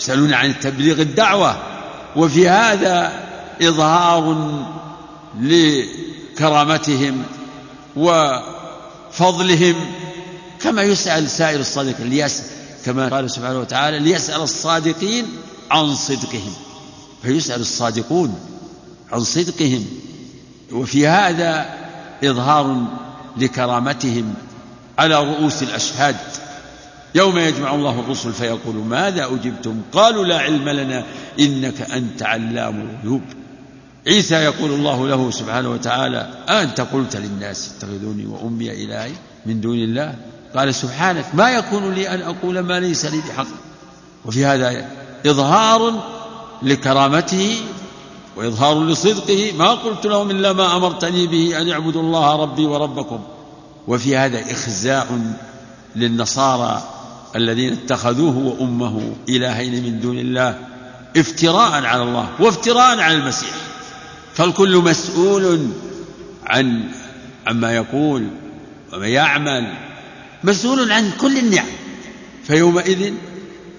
يسألون 0.00 0.34
عن 0.34 0.50
التبليغ 0.50 1.00
الدعوة 1.00 1.56
وفي 2.16 2.48
هذا 2.48 3.12
إظهار 3.62 4.48
لكرامتهم 5.40 7.22
وفضلهم 7.96 9.74
كما 10.60 10.82
يسأل 10.82 11.30
سائر 11.30 11.60
الصادقين 11.60 12.10
ليسأل 12.10 12.44
كما 12.84 13.08
قال 13.08 13.30
سبحانه 13.30 13.58
وتعالى 13.58 13.98
ليسأل 13.98 14.40
الصادقين 14.42 15.26
عن 15.70 15.94
صدقهم 15.94 16.52
فيسأل 17.22 17.60
الصادقون 17.60 18.34
عن 19.12 19.24
صدقهم 19.24 19.84
وفي 20.72 21.06
هذا 21.06 21.66
إظهار 22.24 22.82
لكرامتهم 23.36 24.34
على 24.98 25.24
رؤوس 25.24 25.62
الأشهاد 25.62 26.16
يوم 27.14 27.38
يجمع 27.38 27.74
الله 27.74 28.00
الرسل 28.00 28.32
فيقول 28.32 28.74
ماذا 28.76 29.26
أجبتم 29.26 29.80
قالوا 29.92 30.24
لا 30.24 30.38
علم 30.38 30.68
لنا 30.68 31.04
إنك 31.40 31.90
أنت 31.90 32.22
علام 32.22 32.88
الغيوب 32.90 33.22
عيسى 34.06 34.34
يقول 34.34 34.70
الله 34.70 35.08
له 35.08 35.30
سبحانه 35.30 35.70
وتعالى 35.70 36.30
أنت 36.48 36.80
قلت 36.80 37.16
للناس 37.16 37.74
اتخذوني 37.78 38.26
وأمي 38.26 38.84
إلهي 38.84 39.10
من 39.46 39.60
دون 39.60 39.78
الله 39.78 40.14
قال 40.56 40.74
سبحانك 40.74 41.26
ما 41.34 41.50
يكون 41.50 41.92
لي 41.94 42.08
أن 42.08 42.22
أقول 42.22 42.58
ما 42.60 42.80
ليس 42.80 43.04
لي 43.04 43.18
بحق 43.20 43.46
وفي 44.24 44.44
هذا 44.46 44.84
إظهار 45.26 46.02
لكرامته 46.62 47.60
وإظهار 48.36 48.84
لصدقه 48.84 49.52
ما 49.58 49.70
قلت 49.70 50.06
لهم 50.06 50.30
إلا 50.30 50.52
ما 50.52 50.76
أمرتني 50.76 51.26
به 51.26 51.60
أن 51.62 51.70
اعبدوا 51.70 52.02
الله 52.02 52.36
ربي 52.42 52.64
وربكم 52.66 53.20
وفي 53.88 54.16
هذا 54.16 54.40
إخزاء 54.52 55.06
للنصارى 55.96 56.82
الذين 57.36 57.72
اتخذوه 57.72 58.38
وأمه 58.46 59.12
إلهين 59.28 59.84
من 59.84 60.00
دون 60.00 60.18
الله 60.18 60.58
افتراء 61.16 61.84
على 61.84 62.02
الله 62.02 62.28
وافتراء 62.40 63.00
على 63.00 63.14
المسيح 63.14 63.50
فالكل 64.34 64.76
مسؤول 64.76 65.68
عن 66.46 66.84
عما 67.46 67.76
يقول 67.76 68.26
وما 68.92 69.06
يعمل 69.06 69.74
مسؤول 70.44 70.92
عن 70.92 71.10
كل 71.20 71.38
النعم 71.38 71.66
فيومئذ 72.46 73.12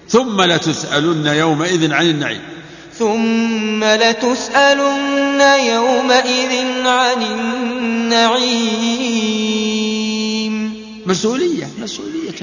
ثم 0.08 0.40
لتسألن 0.42 1.26
يومئذ 1.26 1.92
عن 1.92 2.06
النعيم 2.10 2.40
ثم 2.98 3.84
لتسألن 3.84 5.40
يومئذ 5.74 6.84
عن 6.88 7.22
النعيم 7.22 8.32
مسؤولية 11.06 11.68
مسؤولية 11.80 12.34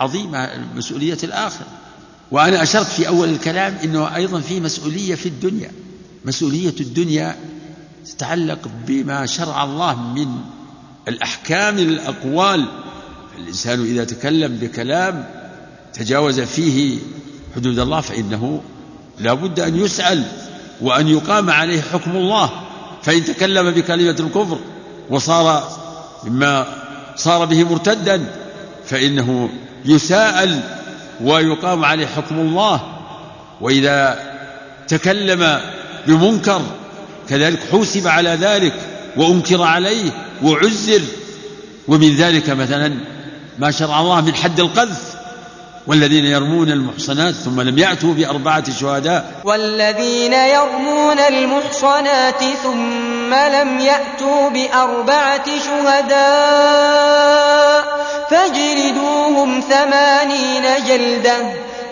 عظيمة 0.00 0.48
مسؤولية 0.76 1.18
الآخرة 1.24 1.66
وأنا 2.30 2.62
أشرت 2.62 2.86
في 2.86 3.08
أول 3.08 3.28
الكلام 3.28 3.76
أنه 3.84 4.16
أيضا 4.16 4.40
في 4.40 4.60
مسؤولية 4.60 5.14
في 5.14 5.26
الدنيا 5.26 5.70
مسؤولية 6.24 6.74
الدنيا 6.80 7.36
تتعلق 8.06 8.58
بما 8.86 9.26
شرع 9.26 9.64
الله 9.64 10.02
من 10.02 10.34
الأحكام 11.08 11.76
للأقوال 11.78 12.66
الإنسان 13.38 13.80
إذا 13.84 14.04
تكلم 14.04 14.56
بكلام 14.56 15.26
تجاوز 15.94 16.40
فيه 16.40 16.98
حدود 17.56 17.78
الله 17.78 18.00
فإنه 18.00 18.62
لا 19.20 19.34
بد 19.34 19.60
أن 19.60 19.76
يسأل 19.76 20.24
وأن 20.80 21.08
يقام 21.08 21.50
عليه 21.50 21.80
حكم 21.80 22.10
الله 22.16 22.50
فإن 23.02 23.24
تكلم 23.24 23.70
بكلمة 23.70 24.16
الكفر 24.20 24.58
وصار 25.10 25.70
مما 26.24 26.79
صار 27.16 27.46
به 27.46 27.64
مرتدا 27.64 28.20
فإنه 28.86 29.48
يساءل 29.84 30.60
ويقام 31.24 31.84
عليه 31.84 32.06
حكم 32.06 32.38
الله 32.38 32.80
وإذا 33.60 34.18
تكلم 34.88 35.60
بمنكر 36.06 36.62
كذلك 37.28 37.58
حوسب 37.72 38.08
على 38.08 38.30
ذلك 38.30 38.74
وأنكر 39.16 39.62
عليه 39.62 40.10
وعزر 40.42 41.00
ومن 41.88 42.14
ذلك 42.16 42.50
مثلا 42.50 42.94
ما 43.58 43.70
شرع 43.70 44.00
الله 44.00 44.20
من 44.20 44.34
حد 44.34 44.60
القذف 44.60 45.09
والذين 45.86 46.24
يرمون 46.24 46.70
المحصنات 46.70 47.34
ثم 47.34 47.60
لم 47.60 47.78
يأتوا 47.78 48.14
بأربعة 48.14 48.72
شهداء 48.80 49.40
والذين 49.44 50.32
يرمون 50.32 51.18
المحصنات 51.18 52.44
ثم 52.62 53.34
لم 53.34 53.80
يأتوا 53.80 54.50
بأربعة 54.50 55.44
شهداء 55.58 56.28
فاجلدوهم 58.30 59.60
ثمانين 59.60 60.62
جلدة 60.88 61.36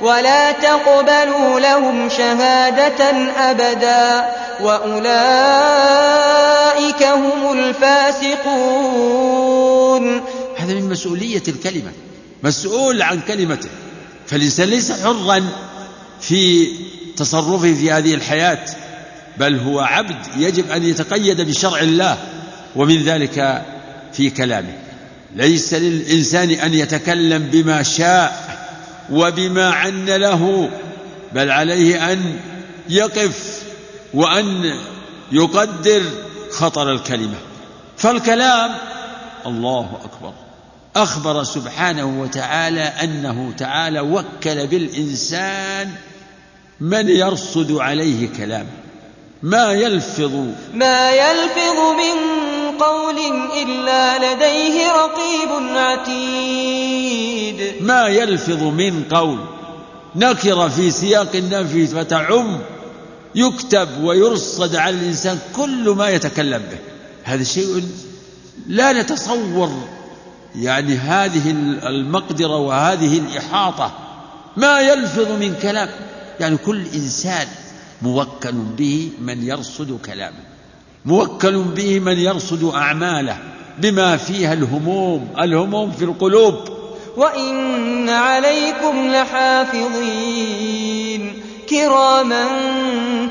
ولا 0.02 0.52
تقبلوا 0.52 1.60
لهم 1.60 2.08
شهادة 2.08 3.04
أبدا 3.50 4.28
وأولئك 4.60 7.02
هم 7.02 7.52
الفاسقون 7.52 10.24
هذا 10.58 10.74
من 10.74 10.88
مسؤولية 10.90 11.42
الكلمة 11.48 11.92
مسؤول 12.44 13.02
عن 13.02 13.20
كلمته 13.20 13.68
فالإنسان 14.28 14.68
ليس 14.68 14.92
حرا 14.92 15.44
في 16.20 16.66
تصرفه 17.16 17.74
في 17.74 17.90
هذه 17.92 18.14
الحياة 18.14 18.64
بل 19.38 19.58
هو 19.58 19.80
عبد 19.80 20.16
يجب 20.36 20.70
أن 20.70 20.82
يتقيد 20.84 21.40
بشرع 21.40 21.78
الله 21.80 22.18
ومن 22.76 23.02
ذلك 23.02 23.62
في 24.12 24.30
كلامه 24.30 24.72
ليس 25.36 25.74
للإنسان 25.74 26.50
أن 26.50 26.74
يتكلم 26.74 27.42
بما 27.52 27.82
شاء 27.82 28.58
وبما 29.10 29.70
عن 29.70 30.04
له 30.06 30.70
بل 31.34 31.50
عليه 31.50 32.12
أن 32.12 32.36
يقف 32.88 33.62
وأن 34.14 34.74
يقدر 35.32 36.02
خطر 36.50 36.92
الكلمة 36.92 37.36
فالكلام 37.96 38.70
الله 39.46 39.98
أكبر 40.04 40.32
أخبر 40.96 41.42
سبحانه 41.44 42.20
وتعالى 42.20 42.80
أنه 42.82 43.52
تعالى 43.58 44.00
وكل 44.00 44.66
بالإنسان 44.66 45.90
من 46.80 47.08
يرصد 47.08 47.72
عليه 47.72 48.28
كلامه 48.36 48.68
ما 49.42 49.72
يلفظ 49.72 50.32
ما 50.74 51.10
يلفظ 51.12 51.78
من 51.78 52.28
قول 52.78 53.16
إلا 53.62 54.18
لديه 54.34 54.90
رقيب 54.92 55.76
عتيد 55.78 57.56
ما 57.82 58.08
يلفظ 58.08 58.62
من 58.62 59.02
قول 59.10 59.38
نكر 60.16 60.70
في 60.70 60.90
سياق 60.90 61.36
النفي 61.36 61.86
فتعم 61.86 62.58
يكتب 63.34 63.88
ويرصد 64.02 64.76
على 64.76 64.96
الإنسان 64.96 65.38
كل 65.56 65.90
ما 65.90 66.08
يتكلم 66.08 66.58
به 66.70 66.78
هذا 67.24 67.44
شيء 67.44 67.84
لا 68.66 68.92
نتصور 68.92 69.88
يعني 70.56 70.94
هذه 70.96 71.50
المقدرة 71.86 72.56
وهذه 72.56 73.18
الإحاطة 73.18 73.92
ما 74.56 74.80
يلفظ 74.80 75.32
من 75.32 75.54
كلام 75.62 75.88
يعني 76.40 76.56
كل 76.56 76.82
إنسان 76.86 77.46
موكل 78.02 78.52
به 78.52 79.10
من 79.22 79.42
يرصد 79.46 79.98
كلامه 80.06 80.36
موكل 81.04 81.62
به 81.62 82.00
من 82.00 82.18
يرصد 82.18 82.74
أعماله 82.74 83.38
بما 83.78 84.16
فيها 84.16 84.52
الهموم 84.52 85.28
الهموم 85.38 85.90
في 85.90 86.04
القلوب 86.04 86.54
وإن 87.16 88.08
عليكم 88.08 89.08
لحافظين 89.12 91.42
كراما 91.70 92.46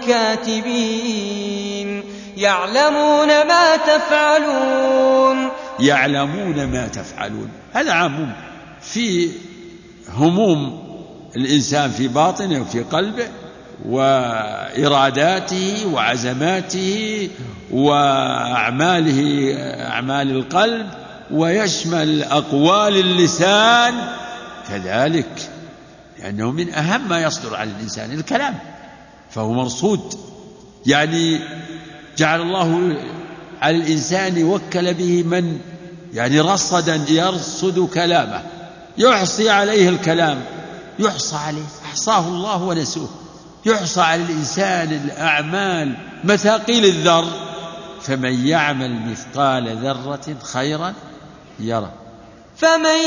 كاتبين 0.07 2.03
يعلمون 2.37 3.27
ما 3.27 3.75
تفعلون 3.75 5.49
يعلمون 5.79 6.63
ما 6.67 6.87
تفعلون 6.87 7.49
هذا 7.73 7.91
عام 7.91 8.33
في 8.81 9.29
هموم 10.13 10.87
الإنسان 11.35 11.91
في 11.91 12.07
باطنه 12.07 12.61
وفي 12.61 12.79
قلبه 12.83 13.27
وإراداته 13.85 15.85
وعزماته 15.93 17.29
وأعماله 17.71 19.51
أعمال 19.87 20.31
القلب 20.31 20.87
ويشمل 21.31 22.23
أقوال 22.23 22.97
اللسان 22.99 23.93
كذلك 24.69 25.49
لأنه 26.19 26.51
من 26.51 26.73
أهم 26.73 27.09
ما 27.09 27.21
يصدر 27.21 27.55
على 27.55 27.69
الإنسان 27.77 28.11
الكلام 28.11 28.55
فهو 29.29 29.53
مرصود 29.53 30.13
يعني 30.85 31.39
جعل 32.17 32.41
الله 32.41 32.97
على 33.61 33.77
الإنسان 33.77 34.43
وكل 34.43 34.93
به 34.93 35.23
من 35.23 35.59
يعني 36.13 36.39
رصدا 36.39 37.05
يرصد 37.09 37.87
كلامه 37.93 38.41
يحصي 38.97 39.49
عليه 39.49 39.89
الكلام 39.89 40.43
يحصى 40.99 41.35
عليه 41.35 41.65
أحصاه 41.85 42.27
الله 42.27 42.63
ونسوه 42.63 43.09
يحصى 43.65 44.01
على 44.01 44.21
الإنسان 44.23 45.01
الأعمال 45.05 45.97
مثاقيل 46.23 46.85
الذر 46.85 47.25
فمن 48.01 48.47
يعمل 48.47 49.01
مثقال 49.11 49.77
ذرة 49.77 50.35
خيرا 50.43 50.93
يره 51.59 51.91
فمن 52.57 52.99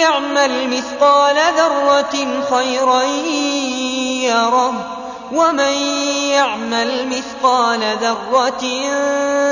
يعمل 0.00 0.76
مثقال 0.78 1.36
ذرة 1.58 2.44
خيرا 2.50 3.02
يره 4.22 4.95
ومن 5.32 5.72
يعمل 6.34 7.08
مثقال 7.08 7.80
ذرة 8.00 8.60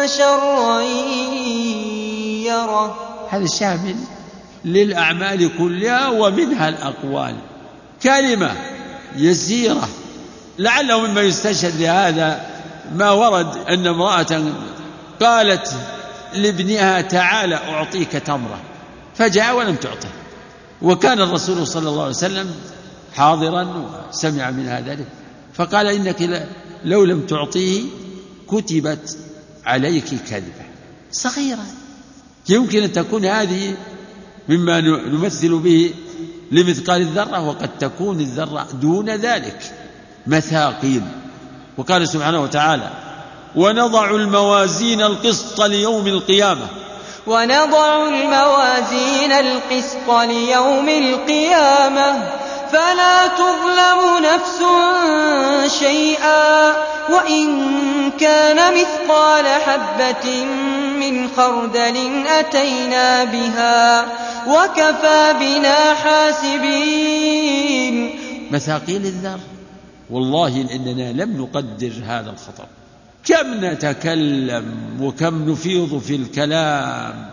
شرا 0.06 0.80
يره 2.44 2.96
هذا 3.30 3.46
شامل 3.46 3.96
للأعمال 4.64 5.58
كلها 5.58 6.08
ومنها 6.08 6.68
الأقوال 6.68 7.36
كلمة 8.02 8.50
يسيرة 9.16 9.88
لعله 10.58 11.00
مما 11.06 11.20
يستشهد 11.20 11.80
لهذا 11.80 12.40
ما 12.94 13.10
ورد 13.10 13.56
أن 13.68 13.86
امرأة 13.86 14.42
قالت 15.22 15.74
لابنها 16.34 17.00
تعالى 17.00 17.54
أعطيك 17.56 18.10
تمرة 18.12 18.58
فجاء 19.16 19.56
ولم 19.56 19.74
تعطه 19.74 20.08
وكان 20.82 21.20
الرسول 21.20 21.66
صلى 21.66 21.88
الله 21.88 22.00
عليه 22.02 22.10
وسلم 22.10 22.50
حاضرا 23.16 23.68
وسمع 24.10 24.50
منها 24.50 24.80
ذلك 24.80 25.06
فقال 25.54 25.86
إنك 25.86 26.46
لو 26.84 27.04
لم 27.04 27.26
تعطيه 27.26 27.82
كتبت 28.50 29.18
عليك 29.66 30.04
كذبة 30.30 30.64
صغيرة 31.12 31.66
يمكن 32.48 32.82
أن 32.82 32.92
تكون 32.92 33.24
هذه 33.24 33.74
مما 34.48 34.80
نمثل 34.80 35.58
به 35.58 35.94
لمثقال 36.52 37.00
الذرة 37.00 37.48
وقد 37.48 37.70
تكون 37.78 38.20
الذرة 38.20 38.68
دون 38.80 39.10
ذلك 39.10 39.72
مثاقيل 40.26 41.02
وقال 41.78 42.08
سبحانه 42.08 42.42
وتعالى 42.42 42.90
ونضع 43.56 44.10
الموازين 44.10 45.02
القسط 45.02 45.62
ليوم 45.62 46.06
القيامة 46.06 46.66
ونضع 47.26 48.08
الموازين 48.08 49.32
القسط 49.32 50.10
ليوم 50.10 50.88
القيامة 50.88 52.30
فلا 52.74 53.26
تظلم 53.26 54.00
نفس 54.24 54.58
شيئا 55.78 56.72
وإن 57.10 57.70
كان 58.20 58.74
مثقال 58.74 59.46
حبة 59.46 60.44
من 61.00 61.28
خردل 61.36 61.96
أتينا 62.26 63.24
بها 63.24 64.02
وكفى 64.46 65.34
بنا 65.40 65.94
حاسبين 65.94 68.10
مثاقيل 68.50 69.06
الذر 69.06 69.40
والله 70.10 70.66
إننا 70.76 71.12
لم 71.22 71.36
نقدر 71.42 71.92
هذا 72.06 72.30
الخطر 72.30 72.66
كم 73.26 73.64
نتكلم 73.64 74.74
وكم 75.00 75.50
نفيض 75.50 75.98
في 75.98 76.16
الكلام 76.16 77.30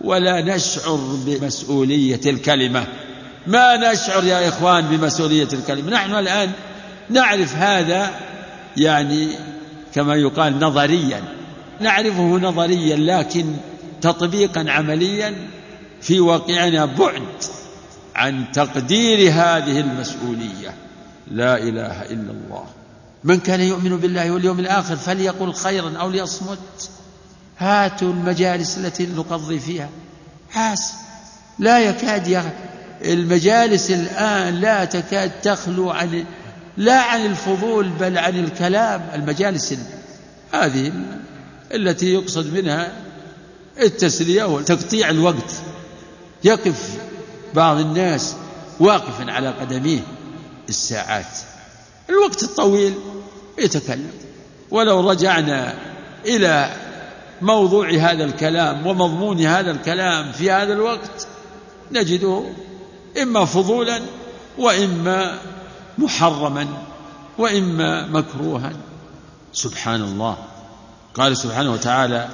ولا 0.00 0.40
نشعر 0.40 0.96
بمسؤولية 1.26 2.20
الكلمة 2.26 2.84
ما 3.48 3.76
نشعر 3.92 4.24
يا 4.24 4.48
إخوان 4.48 4.86
بمسؤولية 4.86 5.48
الكلمة 5.52 5.90
نحن 5.90 6.14
الآن 6.14 6.52
نعرف 7.10 7.56
هذا 7.56 8.10
يعني 8.76 9.28
كما 9.94 10.14
يقال 10.14 10.58
نظريا 10.60 11.22
نعرفه 11.80 12.22
نظريا 12.38 12.96
لكن 12.96 13.54
تطبيقا 14.00 14.64
عمليا 14.68 15.34
في 16.02 16.20
واقعنا 16.20 16.84
بعد 16.84 17.22
عن 18.14 18.44
تقدير 18.52 19.18
هذه 19.18 19.80
المسؤولية 19.80 20.74
لا 21.30 21.56
إله 21.56 22.02
إلا 22.02 22.32
الله 22.32 22.64
من 23.24 23.40
كان 23.40 23.60
يؤمن 23.60 23.96
بالله 23.96 24.30
واليوم 24.30 24.58
الآخر 24.58 24.96
فليقل 24.96 25.52
خيرا 25.52 25.96
أو 26.00 26.10
ليصمت 26.10 26.90
هاتوا 27.58 28.12
المجالس 28.12 28.78
التي 28.78 29.06
نقضي 29.06 29.58
فيها 29.60 29.88
حاس 30.50 30.92
لا 31.58 31.80
يكاد 31.80 32.28
المجالس 33.04 33.90
الآن 33.90 34.54
لا 34.54 34.84
تكاد 34.84 35.30
تخلو 35.42 35.90
عن 35.90 36.24
لا 36.76 37.00
عن 37.02 37.26
الفضول 37.26 37.88
بل 37.88 38.18
عن 38.18 38.44
الكلام 38.44 39.06
المجالس 39.14 39.74
هذه 40.54 40.92
التي 41.74 42.12
يقصد 42.14 42.54
منها 42.58 42.92
التسلية 43.82 44.44
وتقطيع 44.44 45.10
الوقت 45.10 45.52
يقف 46.44 46.90
بعض 47.54 47.76
الناس 47.78 48.36
واقفا 48.80 49.32
على 49.32 49.48
قدميه 49.48 50.00
الساعات 50.68 51.26
الوقت 52.10 52.42
الطويل 52.42 52.94
يتكلم 53.58 54.10
ولو 54.70 55.10
رجعنا 55.10 55.74
إلى 56.26 56.70
موضوع 57.42 57.90
هذا 57.90 58.24
الكلام 58.24 58.86
ومضمون 58.86 59.40
هذا 59.40 59.70
الكلام 59.70 60.32
في 60.32 60.50
هذا 60.50 60.72
الوقت 60.72 61.26
نجده 61.92 62.44
إما 63.22 63.44
فضولا 63.44 64.00
وإما 64.58 65.38
محرما 65.98 66.68
وإما 67.38 68.06
مكروها 68.06 68.72
سبحان 69.52 70.02
الله 70.02 70.36
قال 71.14 71.36
سبحانه 71.38 71.72
وتعالى 71.72 72.28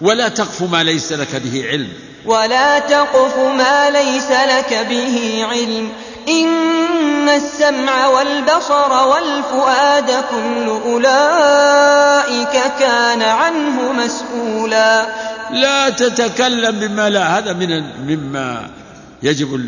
ولا 0.00 0.28
تقف 0.28 0.62
ما 0.62 0.84
ليس 0.84 1.12
لك 1.12 1.36
به 1.36 1.64
علم 1.68 1.88
ولا 2.26 2.78
تقف 2.78 3.36
ما 3.38 3.90
ليس 3.90 4.30
لك 4.30 4.86
به 4.90 5.44
علم 5.50 5.88
إن 6.28 7.28
السمع 7.28 8.06
والبصر 8.08 9.06
والفؤاد 9.06 10.06
كل 10.30 10.68
أولئك 10.86 12.58
كان 12.78 13.22
عنه 13.22 13.92
مسؤولا 13.92 15.06
لا 15.52 15.88
تتكلم 15.90 16.80
بما 16.80 17.10
لا 17.10 17.38
هذا 17.38 17.52
من 17.52 17.82
مما 18.06 18.70
يجب 19.22 19.60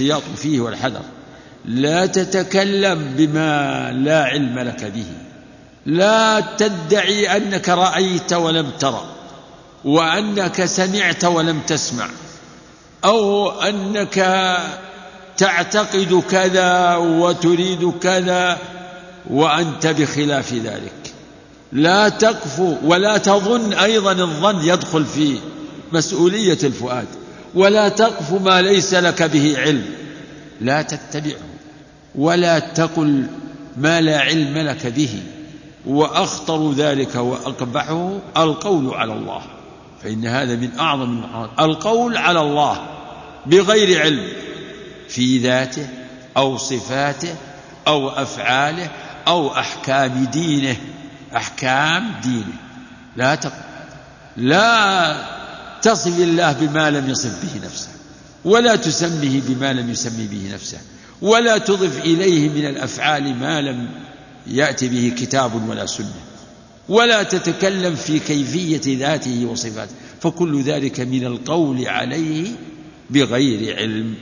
الاحتياط 0.00 0.22
فيه 0.36 0.60
والحذر 0.60 1.00
لا 1.64 2.06
تتكلم 2.06 3.12
بما 3.16 3.92
لا 3.92 4.24
علم 4.24 4.58
لك 4.58 4.84
به 4.84 5.04
لا 5.86 6.44
تدعي 6.58 7.36
انك 7.36 7.68
رايت 7.68 8.32
ولم 8.32 8.70
ترى 8.78 9.04
وانك 9.84 10.64
سمعت 10.64 11.24
ولم 11.24 11.60
تسمع 11.60 12.06
او 13.04 13.50
انك 13.60 14.26
تعتقد 15.36 16.22
كذا 16.30 16.96
وتريد 16.96 17.98
كذا 17.98 18.58
وانت 19.30 19.86
بخلاف 19.86 20.52
ذلك 20.54 20.92
لا 21.72 22.08
تقف 22.08 22.60
ولا 22.84 23.16
تظن 23.18 23.72
ايضا 23.72 24.12
الظن 24.12 24.60
يدخل 24.64 25.04
في 25.04 25.38
مسؤوليه 25.92 26.58
الفؤاد 26.64 27.06
ولا 27.58 27.88
تقف 27.88 28.32
ما 28.32 28.62
ليس 28.62 28.94
لك 28.94 29.22
به 29.22 29.54
علم 29.58 29.84
لا 30.60 30.82
تتبعه 30.82 31.32
ولا 32.14 32.58
تقل 32.58 33.26
ما 33.76 34.00
لا 34.00 34.18
علم 34.20 34.58
لك 34.58 34.86
به 34.86 35.22
واخطر 35.86 36.72
ذلك 36.72 37.14
واقبحه 37.14 38.18
القول 38.36 38.94
على 38.94 39.12
الله 39.12 39.42
فان 40.02 40.26
هذا 40.26 40.56
من 40.56 40.70
اعظم 40.78 41.22
القول 41.60 42.16
على 42.16 42.40
الله 42.40 42.82
بغير 43.46 44.00
علم 44.02 44.22
في 45.08 45.38
ذاته 45.38 45.88
او 46.36 46.56
صفاته 46.56 47.34
او 47.86 48.08
افعاله 48.08 48.90
او 49.28 49.52
احكام 49.52 50.24
دينه 50.24 50.76
احكام 51.36 52.04
دينه 52.22 52.52
لا 53.16 53.34
تقل 53.34 53.60
لا 54.36 55.37
تصف 55.82 56.18
الله 56.18 56.52
بما 56.52 56.90
لم 56.90 57.10
يصف 57.10 57.32
به 57.42 57.66
نفسه 57.66 57.88
ولا 58.44 58.76
تسمه 58.76 59.42
بما 59.48 59.72
لم 59.72 59.90
يسمي 59.90 60.26
به 60.26 60.54
نفسه 60.54 60.78
ولا 61.22 61.58
تضف 61.58 62.04
إليه 62.04 62.48
من 62.48 62.64
الأفعال 62.66 63.34
ما 63.34 63.60
لم 63.60 63.88
يأتي 64.46 64.88
به 64.88 65.12
كتاب 65.18 65.68
ولا 65.68 65.86
سنة 65.86 66.12
ولا 66.88 67.22
تتكلم 67.22 67.94
في 67.94 68.18
كيفية 68.18 68.98
ذاته 68.98 69.44
وصفاته 69.50 69.92
فكل 70.20 70.62
ذلك 70.62 71.00
من 71.00 71.24
القول 71.26 71.88
عليه 71.88 72.48
بغير 73.10 73.76
علم 73.76 74.14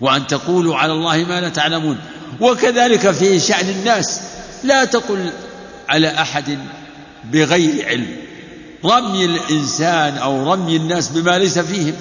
وأن 0.00 0.26
تقولوا 0.26 0.76
على 0.76 0.92
الله 0.92 1.16
ما 1.24 1.40
لا 1.40 1.48
تعلمون 1.48 1.98
وكذلك 2.40 3.10
في 3.10 3.40
شأن 3.40 3.68
الناس 3.68 4.20
لا 4.64 4.84
تقل 4.84 5.30
على 5.88 6.08
أحد 6.08 6.58
بغير 7.32 7.86
علم 7.86 8.16
رمي 8.84 9.24
الإنسان 9.24 10.18
أو 10.18 10.52
رمي 10.52 10.76
الناس 10.76 11.08
بما 11.08 11.38
ليس 11.38 11.58
فيهم 11.58 11.94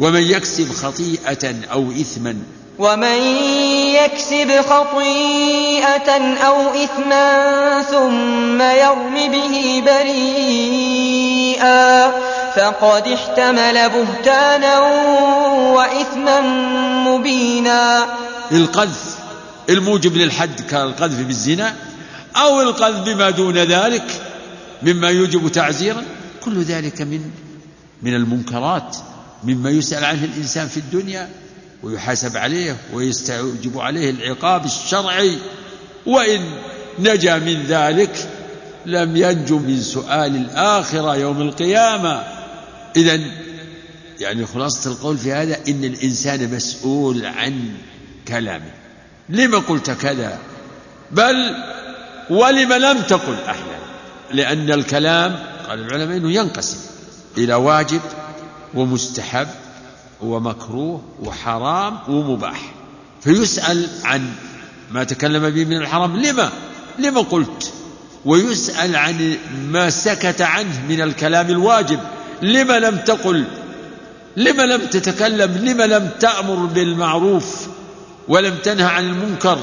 ومن 0.00 0.22
يكسب 0.22 0.72
خطيئة 0.72 1.54
أو 1.72 1.90
إثما 1.90 2.36
ومن 2.78 3.14
يكسب 3.94 4.60
خطيئة 4.60 6.16
أو 6.36 6.56
إثما 6.70 7.82
ثم 7.90 8.62
يرم 8.62 9.14
به 9.32 9.82
بريئا 9.86 12.10
فقد 12.56 13.08
احتمل 13.08 13.88
بهتانا 13.90 14.78
وإثما 15.74 16.40
مبينا 17.08 18.04
القذف 18.52 19.16
الموجب 19.70 20.16
للحد 20.16 20.60
كالقذف 20.70 21.20
بالزنا 21.26 21.74
أو 22.36 22.60
القذف 22.62 22.98
بما 23.04 23.30
دون 23.30 23.54
ذلك 23.58 24.20
مما 24.84 25.08
يوجب 25.08 25.48
تعزيرا 25.52 26.04
كل 26.44 26.62
ذلك 26.62 27.02
من 27.02 27.30
من 28.02 28.14
المنكرات 28.14 28.96
مما 29.44 29.70
يسأل 29.70 30.04
عنه 30.04 30.24
الإنسان 30.24 30.68
في 30.68 30.76
الدنيا 30.76 31.28
ويحاسب 31.82 32.36
عليه 32.36 32.76
ويستوجب 32.94 33.78
عليه 33.78 34.10
العقاب 34.10 34.64
الشرعي 34.64 35.38
وإن 36.06 36.40
نجا 37.00 37.38
من 37.38 37.62
ذلك 37.62 38.28
لم 38.86 39.16
ينجو 39.16 39.58
من 39.58 39.80
سؤال 39.80 40.36
الآخرة 40.36 41.16
يوم 41.16 41.40
القيامة 41.40 42.22
إذا 42.96 43.20
يعني 44.20 44.46
خلاصة 44.46 44.90
القول 44.90 45.18
في 45.18 45.32
هذا 45.32 45.56
إن 45.68 45.84
الإنسان 45.84 46.54
مسؤول 46.54 47.26
عن 47.26 47.70
كلامه 48.28 48.70
لم 49.28 49.54
قلت 49.54 49.90
كذا 49.90 50.38
بل 51.10 51.54
ولم 52.30 52.72
لم 52.72 52.98
تقل 53.00 53.34
أحيانا 53.48 53.83
لأن 54.34 54.72
الكلام 54.72 55.38
قال 55.68 55.80
العلماء 55.80 56.16
أنه 56.16 56.32
ينقسم 56.32 56.76
إلى 57.38 57.54
واجب 57.54 58.00
ومستحب 58.74 59.46
ومكروه 60.20 61.02
وحرام 61.22 61.98
ومباح 62.08 62.72
فيسأل 63.22 63.88
عن 64.04 64.26
ما 64.92 65.04
تكلم 65.04 65.50
به 65.50 65.64
من 65.64 65.76
الحرام 65.76 66.16
لما 66.16 66.50
لما 66.98 67.20
قلت 67.20 67.72
ويسأل 68.24 68.96
عن 68.96 69.36
ما 69.68 69.90
سكت 69.90 70.42
عنه 70.42 70.80
من 70.88 71.00
الكلام 71.00 71.48
الواجب 71.50 71.98
لما 72.42 72.78
لم 72.78 72.96
تقل 72.96 73.44
لما 74.36 74.62
لم 74.62 74.86
تتكلم 74.86 75.50
لما 75.68 75.82
لم 75.82 76.10
تأمر 76.20 76.54
بالمعروف 76.54 77.66
ولم 78.28 78.54
تنهى 78.62 78.86
عن 78.86 79.04
المنكر 79.04 79.58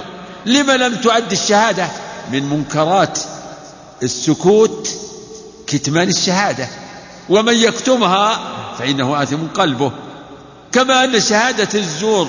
لما 0.46 0.78
لم 0.78 0.96
تؤدي 0.96 1.36
الشهادة 1.36 1.88
من 2.32 2.44
منكرات 2.50 3.20
السكوت 4.04 4.98
كتمان 5.68 6.10
الشهادة 6.10 6.68
ومن 7.30 7.54
يكتمها 7.56 8.58
فإنه 8.76 9.24
آثم 9.24 9.48
قلبه 9.48 9.92
كما 10.72 11.04
أن 11.04 11.20
شهادة 11.20 11.80
الزور 11.80 12.28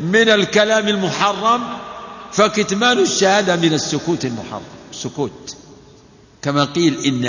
من 0.00 0.28
الكلام 0.28 0.88
المحرم 0.88 1.62
فكتمان 2.32 2.98
الشهادة 2.98 3.56
من 3.56 3.72
السكوت 3.72 4.24
المحرم 4.24 4.60
سكوت 4.92 5.56
كما 6.42 6.64
قيل 6.64 7.00
إن 7.04 7.24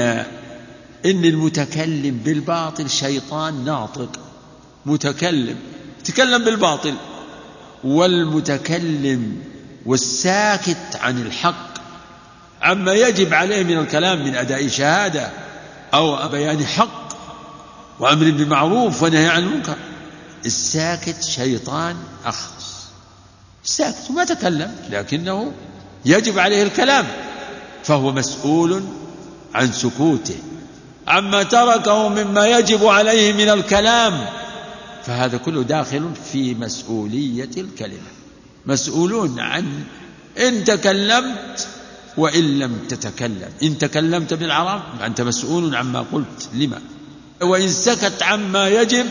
إن 1.06 1.26
المتكلم 1.26 2.18
بالباطل 2.26 2.90
شيطان 2.90 3.66
ناطق 3.66 4.10
متكلم 4.86 5.56
تكلم 6.04 6.44
بالباطل 6.44 6.94
والمتكلم 7.84 9.38
والساكت 9.86 10.96
عن 11.02 11.22
الحق 11.22 11.71
عما 12.62 12.94
يجب 12.94 13.34
عليه 13.34 13.64
من 13.64 13.78
الكلام 13.78 14.24
من 14.26 14.36
أداء 14.36 14.68
شهادة 14.68 15.32
أو 15.94 16.30
بيان 16.30 16.66
حق 16.66 17.08
وأمر 18.00 18.32
بالمعروف 18.32 19.04
ونهي 19.04 19.28
عن 19.28 19.44
المنكر 19.44 19.76
الساكت 20.46 21.24
شيطان 21.24 21.96
أخرس 22.26 22.86
ساكت 23.64 24.12
ما 24.16 24.24
تكلم 24.24 24.76
لكنه 24.90 25.52
يجب 26.06 26.40
عليه 26.40 26.64
الكلام 26.64 27.06
فهو 27.84 28.12
مسؤول 28.12 28.84
عن 29.56 29.72
سكوته 29.72 30.38
عما 31.08 31.44
تركه 31.44 32.08
مما 32.10 32.48
يجب 32.48 32.86
عليه 32.86 33.34
من 33.34 33.50
الكلام 33.50 34.26
فهذا 35.06 35.38
كله 35.38 35.64
داخل 35.64 36.10
في 36.32 36.56
مسؤولية 36.56 37.50
الكلمة 37.58 38.10
مسؤولون 38.66 39.40
عن 39.40 39.84
إن 40.40 40.64
تكلمت 40.64 41.68
وإن 42.18 42.60
لم 42.60 42.78
تتكلم 42.90 43.50
إن 43.64 43.78
تكلمت 43.78 44.34
بالعرب 44.34 44.82
فأنت 45.00 45.22
مسؤول 45.22 45.76
عما 45.76 46.06
قلت 46.14 46.50
لما 46.54 46.82
وإن 47.42 47.70
سكت 47.72 48.24
عما 48.24 48.68
يجب 48.68 49.06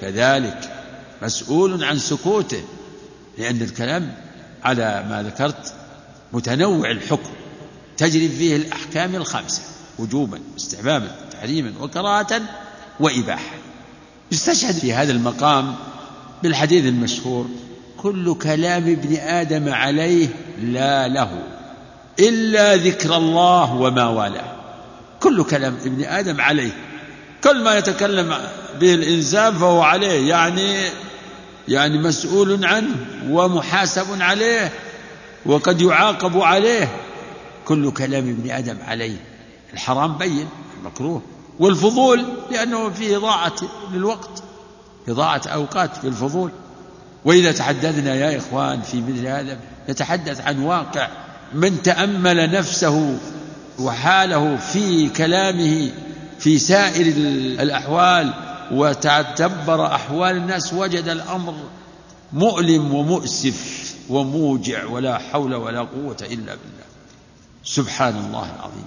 كذلك 0.00 0.70
مسؤول 1.22 1.84
عن 1.84 1.98
سكوته 1.98 2.62
لأن 3.38 3.62
الكلام 3.62 4.14
على 4.64 5.06
ما 5.10 5.22
ذكرت 5.22 5.74
متنوع 6.32 6.90
الحكم 6.90 7.30
تجري 7.96 8.28
فيه 8.28 8.56
الأحكام 8.56 9.14
الخمسة 9.14 9.62
وجوبا 9.98 10.38
استحبابا 10.56 11.10
تحريما 11.32 11.72
وكراهة 11.80 12.40
وإباحة 13.00 13.54
يستشهد 14.32 14.74
في 14.74 14.92
هذا 14.92 15.12
المقام 15.12 15.74
بالحديث 16.42 16.84
المشهور 16.86 17.48
كل 17.96 18.34
كلام 18.34 18.82
ابن 18.90 19.14
آدم 19.16 19.68
عليه 19.72 20.28
لا 20.62 21.08
له 21.08 21.55
إلا 22.20 22.76
ذكر 22.76 23.16
الله 23.16 23.74
وما 23.74 24.08
والاه 24.08 24.52
كل 25.20 25.44
كلام 25.44 25.76
ابن 25.84 26.04
آدم 26.04 26.40
عليه 26.40 26.70
كل 27.44 27.64
ما 27.64 27.74
يتكلم 27.76 28.34
به 28.80 28.94
الإنسان 28.94 29.54
فهو 29.58 29.82
عليه 29.82 30.28
يعني 30.28 30.88
يعني 31.68 31.98
مسؤول 31.98 32.64
عنه 32.64 32.96
ومحاسب 33.30 34.20
عليه 34.22 34.72
وقد 35.46 35.80
يعاقب 35.80 36.40
عليه 36.40 36.88
كل 37.64 37.90
كلام 37.90 38.28
ابن 38.28 38.50
آدم 38.50 38.76
عليه 38.86 39.16
الحرام 39.74 40.18
بين 40.18 40.48
المكروه 40.80 41.22
والفضول 41.58 42.24
لأنه 42.50 42.90
فيه 42.90 43.16
إضاعة 43.16 43.52
للوقت 43.92 44.42
إضاعة 45.08 45.42
أوقات 45.46 45.96
في 45.96 46.06
الفضول 46.08 46.50
وإذا 47.24 47.52
تحدثنا 47.52 48.14
يا 48.14 48.36
إخوان 48.38 48.82
في 48.82 49.00
مثل 49.08 49.26
هذا 49.26 49.58
نتحدث 49.90 50.40
عن 50.46 50.62
واقع 50.62 51.08
من 51.54 51.82
تأمل 51.82 52.50
نفسه 52.50 53.18
وحاله 53.78 54.56
في 54.56 55.08
كلامه 55.08 55.90
في 56.38 56.58
سائر 56.58 57.06
الأحوال 57.60 58.34
وتدبر 58.72 59.94
أحوال 59.94 60.36
الناس 60.36 60.72
وجد 60.74 61.08
الأمر 61.08 61.54
مؤلم 62.32 62.94
ومؤسف 62.94 63.84
وموجع 64.08 64.84
ولا 64.86 65.18
حول 65.18 65.54
ولا 65.54 65.80
قوة 65.80 66.16
إلا 66.22 66.36
بالله 66.54 66.86
سبحان 67.64 68.14
الله 68.26 68.46
العظيم 68.56 68.84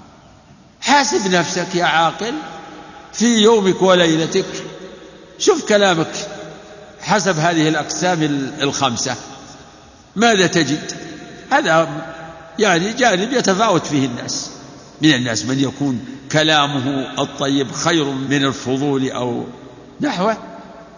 حاسب 0.82 1.32
نفسك 1.34 1.76
يا 1.76 1.86
عاقل 1.86 2.34
في 3.14 3.38
يومك 3.38 3.82
وليلتك 3.82 4.46
شوف 5.40 5.66
كلامك 5.66 6.12
حسب 7.02 7.40
هذه 7.40 7.70
الأقسام 7.70 8.52
الخمسة 8.62 9.16
ماذا 10.16 10.48
تجد 10.48 10.92
هذا 11.52 11.88
يعني 12.60 12.94
جانب 12.94 13.34
يتفاوت 13.34 13.88
فيه 13.88 14.06
الناس 14.06 14.50
من 15.02 15.14
الناس 15.14 15.46
من 15.46 15.60
يكون 15.60 16.00
كلامه 16.32 17.00
الطيب 17.22 17.72
خير 17.72 18.04
من 18.12 18.46
الفضول 18.46 19.12
أو 19.12 19.46
نحوه 20.02 20.38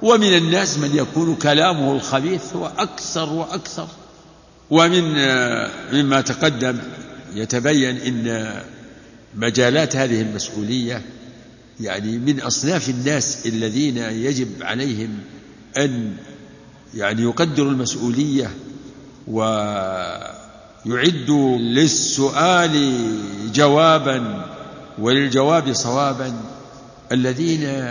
ومن 0.01 0.38
الناس 0.38 0.78
من 0.80 0.95
يكون 0.95 1.36
كلامه 1.36 1.95
الخبيث 1.95 2.55
هو 2.55 2.72
أكثر 2.78 3.34
وأكثر 3.34 3.88
ومن 4.70 5.14
آه، 5.18 5.72
مما 5.93 6.22
تقدم 6.22 6.78
يتبين 7.36 7.97
أن 7.97 8.51
مجالات 9.36 9.95
هذه 9.95 10.22
المسؤولية 10.22 11.01
يعني 11.80 12.18
من 12.18 12.39
أصناف 12.41 12.89
الناس 12.89 13.45
الذين 13.47 13.97
يجب 13.97 14.47
عليهم 14.62 15.09
أن 15.78 16.14
يعني 16.93 17.22
يقدروا 17.22 17.72
المسؤولية 17.72 18.49
و 19.28 19.43
يعد 20.86 21.29
للسؤال 21.59 22.97
جوابا 23.53 24.45
وللجواب 24.99 25.73
صوابا 25.73 26.34
الذين 27.11 27.84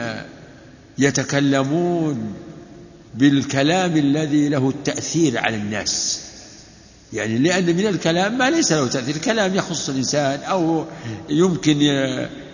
يتكلمون 0.99 2.33
بالكلام 3.15 3.97
الذي 3.97 4.49
له 4.49 4.69
التأثير 4.69 5.39
على 5.39 5.57
الناس 5.57 6.21
يعني 7.13 7.39
لأن 7.39 7.67
من 7.77 7.87
الكلام 7.87 8.39
ما 8.39 8.51
ليس 8.51 8.73
له 8.73 8.87
تأثير 8.87 9.17
كلام 9.19 9.55
يخص 9.55 9.89
الإنسان 9.89 10.41
أو 10.41 10.85
يمكن 11.29 11.83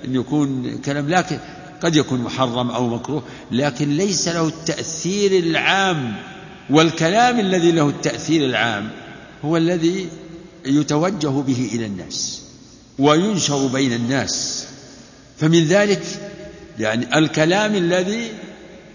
أن 0.04 0.14
يكون 0.14 0.78
كلام 0.84 1.08
لكن 1.08 1.38
قد 1.82 1.96
يكون 1.96 2.20
محرم 2.20 2.70
أو 2.70 2.88
مكروه 2.88 3.22
لكن 3.52 3.96
ليس 3.96 4.28
له 4.28 4.48
التأثير 4.48 5.38
العام 5.42 6.16
والكلام 6.70 7.40
الذي 7.40 7.72
له 7.72 7.88
التأثير 7.88 8.44
العام 8.46 8.90
هو 9.44 9.56
الذي 9.56 10.06
يتوجه 10.66 11.28
به 11.42 11.70
إلى 11.74 11.86
الناس 11.86 12.42
وينشر 12.98 13.66
بين 13.66 13.92
الناس 13.92 14.66
فمن 15.38 15.64
ذلك 15.64 16.02
يعني 16.78 17.18
الكلام 17.18 17.74
الذي 17.74 18.32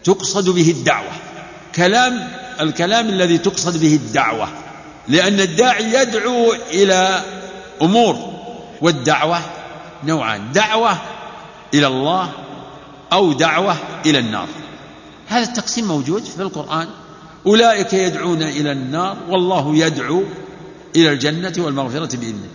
تقصد 0.03 0.49
به 0.49 0.71
الدعوة 0.71 1.11
كلام 1.75 2.27
الكلام 2.61 3.09
الذي 3.09 3.37
تقصد 3.37 3.81
به 3.81 3.95
الدعوة 3.95 4.47
لأن 5.07 5.39
الداعي 5.39 5.93
يدعو 5.93 6.53
إلى 6.53 7.23
أمور 7.81 8.31
والدعوة 8.81 9.39
نوعان 10.03 10.51
دعوة 10.51 10.97
إلى 11.73 11.87
الله 11.87 12.31
أو 13.13 13.33
دعوة 13.33 13.75
إلى 14.05 14.19
النار 14.19 14.47
هذا 15.27 15.43
التقسيم 15.43 15.87
موجود 15.87 16.23
في 16.23 16.41
القرآن 16.41 16.87
أولئك 17.45 17.93
يدعون 17.93 18.41
إلى 18.43 18.71
النار 18.71 19.17
والله 19.29 19.75
يدعو 19.75 20.23
إلى 20.95 21.11
الجنة 21.13 21.53
والمغفرة 21.57 22.15
بإذنه 22.17 22.47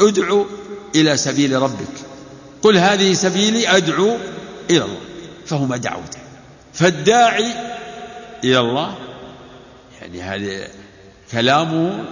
ادعو 0.00 0.46
إلى 0.94 1.16
سبيل 1.16 1.62
ربك 1.62 1.86
قل 2.62 2.76
هذه 2.76 3.12
سبيلي 3.12 3.68
أدعو 3.76 4.16
إلى 4.70 4.84
الله 4.84 5.00
فهما 5.46 5.76
دعوته 5.76 6.18
فالداعي 6.74 7.48
إلى 8.44 8.58
الله 8.60 8.94
يعني 10.00 10.22
هذا 10.22 10.68
كلامه 11.32 12.04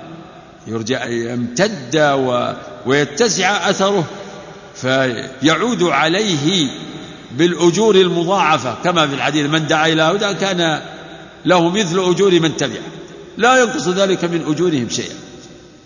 يرجع 0.66 1.04
يمتد 1.06 1.96
و... 1.96 2.52
ويتسع 2.86 3.70
أثره 3.70 4.04
فيعود 4.74 5.82
عليه 5.82 6.70
بالأجور 7.36 7.94
المضاعفة 7.94 8.74
كما 8.84 9.06
في 9.06 9.14
الحديث 9.14 9.46
من 9.50 9.66
دعا 9.66 9.86
إلى 9.86 10.02
هدى 10.02 10.34
كان 10.34 10.80
له 11.44 11.70
مثل 11.70 11.98
أجور 12.10 12.40
من 12.40 12.56
تبعه 12.56 12.82
لا 13.38 13.62
ينقص 13.62 13.88
ذلك 13.88 14.24
من 14.24 14.44
أجورهم 14.52 14.88
شيئا 14.88 15.14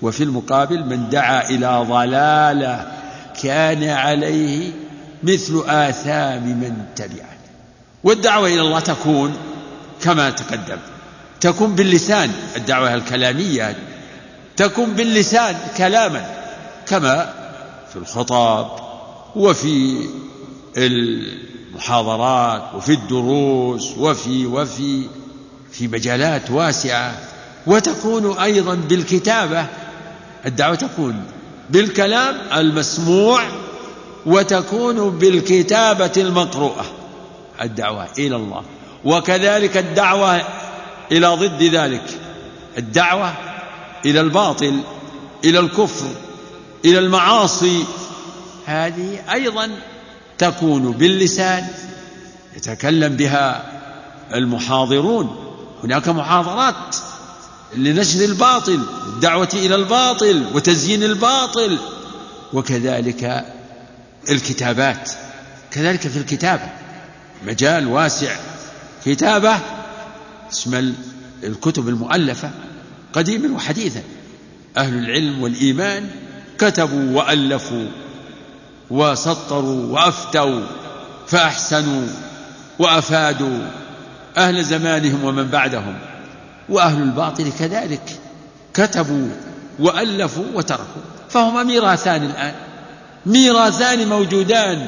وفي 0.03 0.23
المقابل 0.25 0.85
من 0.87 1.09
دعا 1.09 1.49
إلى 1.51 1.87
ضلالة 1.89 2.87
كان 3.43 3.85
عليه 3.85 4.71
مثل 5.23 5.63
آثام 5.69 6.43
من 6.43 6.75
تبعه 6.97 7.33
والدعوة 8.05 8.49
إلى 8.49 8.61
الله 8.61 8.81
تكون 8.81 9.37
كما 10.03 10.31
تقدم 10.31 10.79
تكون 11.41 11.75
باللسان 11.75 12.33
الدعوة 12.57 12.95
الكلامية 12.95 13.77
تكون 14.57 14.91
باللسان 14.93 15.57
كلاما 15.77 16.27
كما 16.89 17.33
في 17.93 17.97
الخطاب 17.97 18.67
وفي 19.37 19.99
المحاضرات 20.77 22.63
وفي 22.75 22.93
الدروس 22.93 23.99
وفي 23.99 24.47
وفي 24.47 25.03
في 25.73 25.89
مجالات 25.89 26.51
واسعة 26.51 27.13
وتكون 27.67 28.39
أيضا 28.39 28.75
بالكتابة 28.75 29.67
الدعوة 30.47 30.75
تكون 30.75 31.25
بالكلام 31.71 32.37
المسموع 32.53 33.43
وتكون 34.27 35.11
بالكتابة 35.11 36.13
المقروءة 36.17 36.85
الدعوة 37.63 38.07
إلى 38.19 38.37
الله 38.37 38.63
وكذلك 39.05 39.77
الدعوة 39.77 40.43
إلى 41.13 41.27
ضد 41.27 41.63
ذلك 41.63 42.05
الدعوة 42.79 43.33
إلى 44.07 44.21
الباطل 44.21 44.81
إلى 45.45 45.59
الكفر 45.59 46.07
إلى 46.85 46.99
المعاصي 46.99 47.85
هذه 48.67 49.19
أيضا 49.33 49.71
تكون 50.39 50.93
باللسان 50.93 51.67
يتكلم 52.57 53.17
بها 53.17 53.63
المحاضرون 54.35 55.37
هناك 55.85 56.09
محاضرات 56.09 56.97
لنشر 57.77 58.25
الباطل 58.25 58.81
الدعوة 59.07 59.49
إلى 59.55 59.75
الباطل 59.75 60.45
وتزيين 60.55 61.03
الباطل 61.03 61.79
وكذلك 62.53 63.47
الكتابات 64.31 65.11
كذلك 65.71 66.01
في 66.09 66.17
الكتابة 66.17 66.69
مجال 67.47 67.87
واسع 67.87 68.37
كتابة 69.05 69.59
اسم 70.53 70.93
الكتب 71.45 71.89
المؤلفة 71.89 72.51
قديما 73.13 73.57
وحديثا 73.57 74.03
أهل 74.77 74.95
العلم 74.99 75.43
والإيمان 75.43 76.09
كتبوا 76.59 77.19
وألفوا 77.23 77.87
وسطروا 78.91 79.87
وأفتوا 79.87 80.61
فأحسنوا 81.27 82.07
وأفادوا 82.79 83.59
أهل 84.37 84.65
زمانهم 84.65 85.25
ومن 85.25 85.47
بعدهم 85.49 85.99
وأهل 86.69 87.03
الباطل 87.03 87.53
كذلك 87.59 88.19
كتبوا 88.75 89.29
وألفوا 89.79 90.45
وتركوا 90.55 91.03
فهما 91.29 91.63
ميراثان 91.63 92.23
الآن 92.23 92.55
ميراثان 93.27 94.09
موجودان 94.09 94.87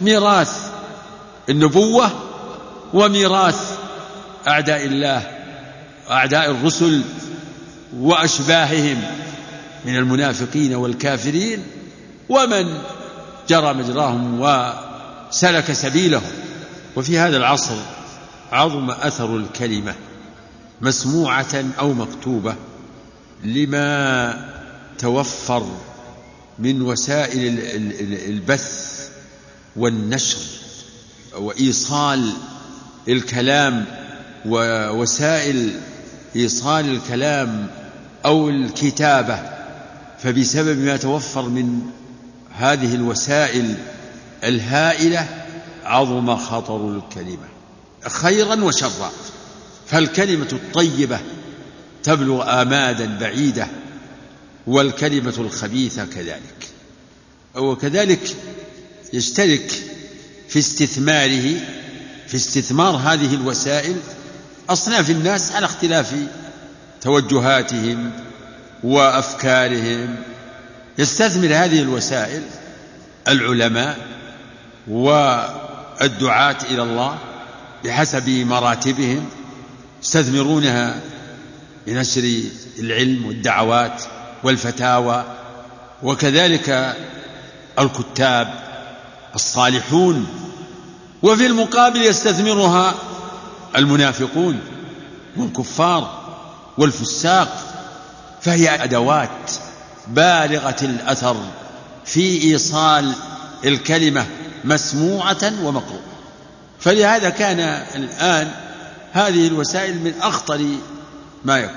ميراث 0.00 0.70
النبوة 1.48 2.10
وميراث 2.94 3.78
أعداء 4.48 4.84
الله 4.86 5.22
وأعداء 6.10 6.50
الرسل 6.50 7.02
وأشباههم 7.98 9.02
من 9.84 9.96
المنافقين 9.96 10.74
والكافرين 10.74 11.62
ومن 12.28 12.66
جرى 13.48 13.72
مجراهم 13.74 14.40
وسلك 14.40 15.72
سبيلهم 15.72 16.30
وفي 16.96 17.18
هذا 17.18 17.36
العصر 17.36 17.76
عظم 18.52 18.90
أثر 18.90 19.36
الكلمة 19.36 19.94
مسموعه 20.80 21.64
او 21.78 21.92
مكتوبه 21.92 22.54
لما 23.44 24.58
توفر 24.98 25.66
من 26.58 26.82
وسائل 26.82 27.58
البث 28.30 28.98
والنشر 29.76 30.38
وايصال 31.38 32.32
الكلام 33.08 33.84
ووسائل 34.46 35.70
ايصال 36.36 36.90
الكلام 36.94 37.66
او 38.24 38.48
الكتابه 38.48 39.40
فبسبب 40.18 40.78
ما 40.78 40.96
توفر 40.96 41.42
من 41.48 41.80
هذه 42.54 42.94
الوسائل 42.94 43.74
الهائله 44.44 45.28
عظم 45.84 46.36
خطر 46.36 46.88
الكلمه 46.88 47.48
خيرا 48.08 48.64
وشرا 48.64 49.10
فالكلمة 49.90 50.48
الطيبة 50.52 51.18
تبلغ 52.02 52.62
آمادا 52.62 53.18
بعيدة 53.18 53.66
والكلمة 54.66 55.34
الخبيثة 55.38 56.04
كذلك 56.04 56.66
وكذلك 57.54 58.36
يشترك 59.12 59.70
في 60.48 60.58
استثماره 60.58 61.54
في 62.26 62.34
استثمار 62.34 62.96
هذه 62.96 63.34
الوسائل 63.34 63.96
أصناف 64.70 65.10
الناس 65.10 65.52
على 65.52 65.66
اختلاف 65.66 66.12
توجهاتهم 67.00 68.10
وأفكارهم 68.84 70.16
يستثمر 70.98 71.46
هذه 71.48 71.82
الوسائل 71.82 72.42
العلماء 73.28 73.96
والدعاة 74.88 76.58
إلى 76.70 76.82
الله 76.82 77.18
بحسب 77.84 78.28
مراتبهم 78.28 79.28
يستثمرونها 80.02 80.94
لنشر 81.86 82.32
العلم 82.78 83.26
والدعوات 83.26 84.02
والفتاوى 84.44 85.24
وكذلك 86.02 86.96
الكتاب 87.78 88.54
الصالحون 89.34 90.26
وفي 91.22 91.46
المقابل 91.46 92.02
يستثمرها 92.02 92.94
المنافقون 93.76 94.58
والكفار 95.36 96.18
والفساق 96.78 97.58
فهي 98.42 98.84
ادوات 98.84 99.52
بالغه 100.08 100.76
الاثر 100.82 101.36
في 102.04 102.42
ايصال 102.44 103.12
الكلمه 103.64 104.26
مسموعه 104.64 105.52
ومقروءه 105.62 106.00
فلهذا 106.80 107.30
كان 107.30 107.60
الان 107.94 108.50
هذه 109.18 109.46
الوسائل 109.46 109.94
من 110.04 110.14
أخطر 110.20 110.66
ما 111.44 111.58
يكون 111.58 111.74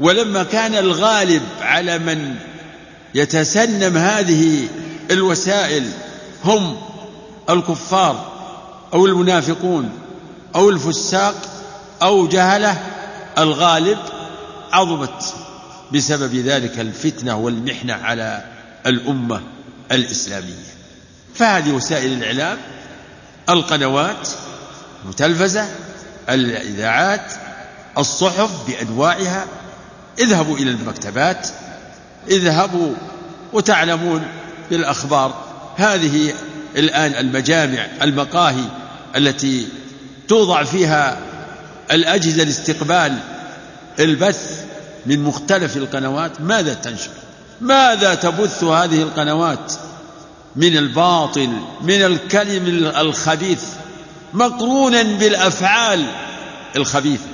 ولما 0.00 0.42
كان 0.42 0.74
الغالب 0.74 1.42
على 1.60 1.98
من 1.98 2.34
يتسنم 3.14 3.96
هذه 3.96 4.68
الوسائل 5.10 5.84
هم 6.44 6.76
الكفار 7.50 8.32
أو 8.92 9.06
المنافقون 9.06 9.90
أو 10.54 10.70
الفساق 10.70 11.34
أو 12.02 12.28
جهلة 12.28 12.80
الغالب 13.38 13.98
عظمت 14.72 15.24
بسبب 15.92 16.34
ذلك 16.34 16.80
الفتنة 16.80 17.36
والمحنة 17.38 17.92
على 17.94 18.44
الأمة 18.86 19.40
الإسلامية 19.92 20.74
فهذه 21.34 21.72
وسائل 21.72 22.12
الإعلام 22.12 22.58
القنوات 23.48 24.28
المتلفزة 25.04 25.66
الإذاعات 26.30 27.32
الصحف 27.98 28.50
بأنواعها 28.66 29.44
اذهبوا 30.18 30.56
إلى 30.56 30.70
المكتبات 30.70 31.48
اذهبوا 32.30 32.94
وتعلمون 33.52 34.22
بالأخبار 34.70 35.34
هذه 35.76 36.34
الآن 36.76 37.12
المجامع 37.26 37.86
المقاهي 38.02 38.64
التي 39.16 39.68
توضع 40.28 40.62
فيها 40.64 41.18
الأجهزة 41.90 42.44
لاستقبال 42.44 43.18
البث 44.00 44.64
من 45.06 45.20
مختلف 45.24 45.76
القنوات 45.76 46.40
ماذا 46.40 46.74
تنشر 46.74 47.10
ماذا 47.60 48.14
تبث 48.14 48.64
هذه 48.64 49.02
القنوات 49.02 49.72
من 50.56 50.76
الباطل 50.76 51.52
من 51.82 52.02
الكلم 52.02 52.88
الخبيث 52.96 53.60
مقرونا 54.34 55.02
بالافعال 55.02 56.06
الخبيثه 56.76 57.24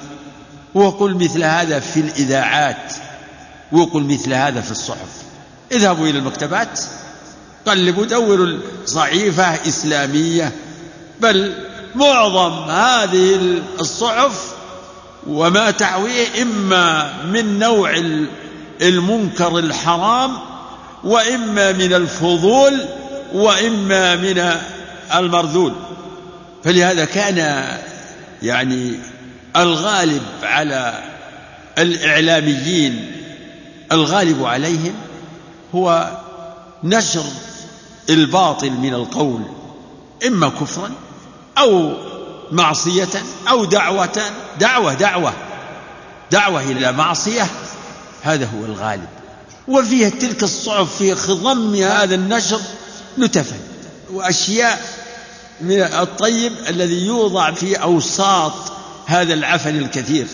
وقل 0.75 1.15
مثل 1.15 1.43
هذا 1.45 1.81
في 1.81 2.01
الاذاعات 2.01 2.93
وقل 3.73 4.03
مثل 4.03 4.33
هذا 4.35 4.61
في 4.61 4.71
الصحف 4.71 5.09
اذهبوا 5.73 6.07
الى 6.07 6.19
المكتبات 6.19 6.81
قلبوا 7.67 8.07
دوروا 8.07 8.59
صحيفه 8.87 9.69
اسلاميه 9.69 10.53
بل 11.21 11.55
معظم 11.95 12.63
هذه 12.71 13.41
الصحف 13.81 14.55
وما 15.27 15.71
تحويه 15.71 16.43
اما 16.43 17.13
من 17.33 17.59
نوع 17.59 17.97
المنكر 18.83 19.59
الحرام 19.59 20.33
واما 21.05 21.73
من 21.73 21.95
الفضول 21.95 22.79
واما 23.35 24.17
من 24.17 24.53
المرذول 25.15 25.73
فلهذا 26.65 27.05
كان 27.05 27.67
يعني 28.43 28.93
الغالب 29.57 30.23
على 30.43 31.05
الإعلاميين 31.79 33.13
الغالب 33.93 34.45
عليهم 34.45 34.95
هو 35.75 36.11
نشر 36.85 37.25
الباطل 38.11 38.71
من 38.71 38.95
القول 38.95 39.41
إما 40.27 40.49
كفرا 40.49 40.91
أو 41.59 41.93
معصية 42.53 43.09
أو 43.49 43.65
دعوة 43.65 44.09
دعوة 44.61 44.95
دعوة 44.95 45.33
دعوة 46.31 46.63
إلى 46.63 46.93
معصية 46.93 47.47
هذا 48.23 48.45
هو 48.57 48.65
الغالب 48.65 49.09
وفيها 49.69 50.09
تلك 50.09 50.43
الصعب 50.43 50.87
في 50.87 51.15
خضم 51.15 51.75
هذا 51.75 52.15
النشر 52.15 52.61
نتفا 53.19 53.57
وأشياء 54.13 54.85
من 55.61 55.81
الطيب 55.83 56.53
الذي 56.69 57.07
يوضع 57.07 57.53
في 57.53 57.77
أوساط 57.77 58.53
هذا 59.07 59.35
العفن 59.35 59.77
الكثير 59.79 60.27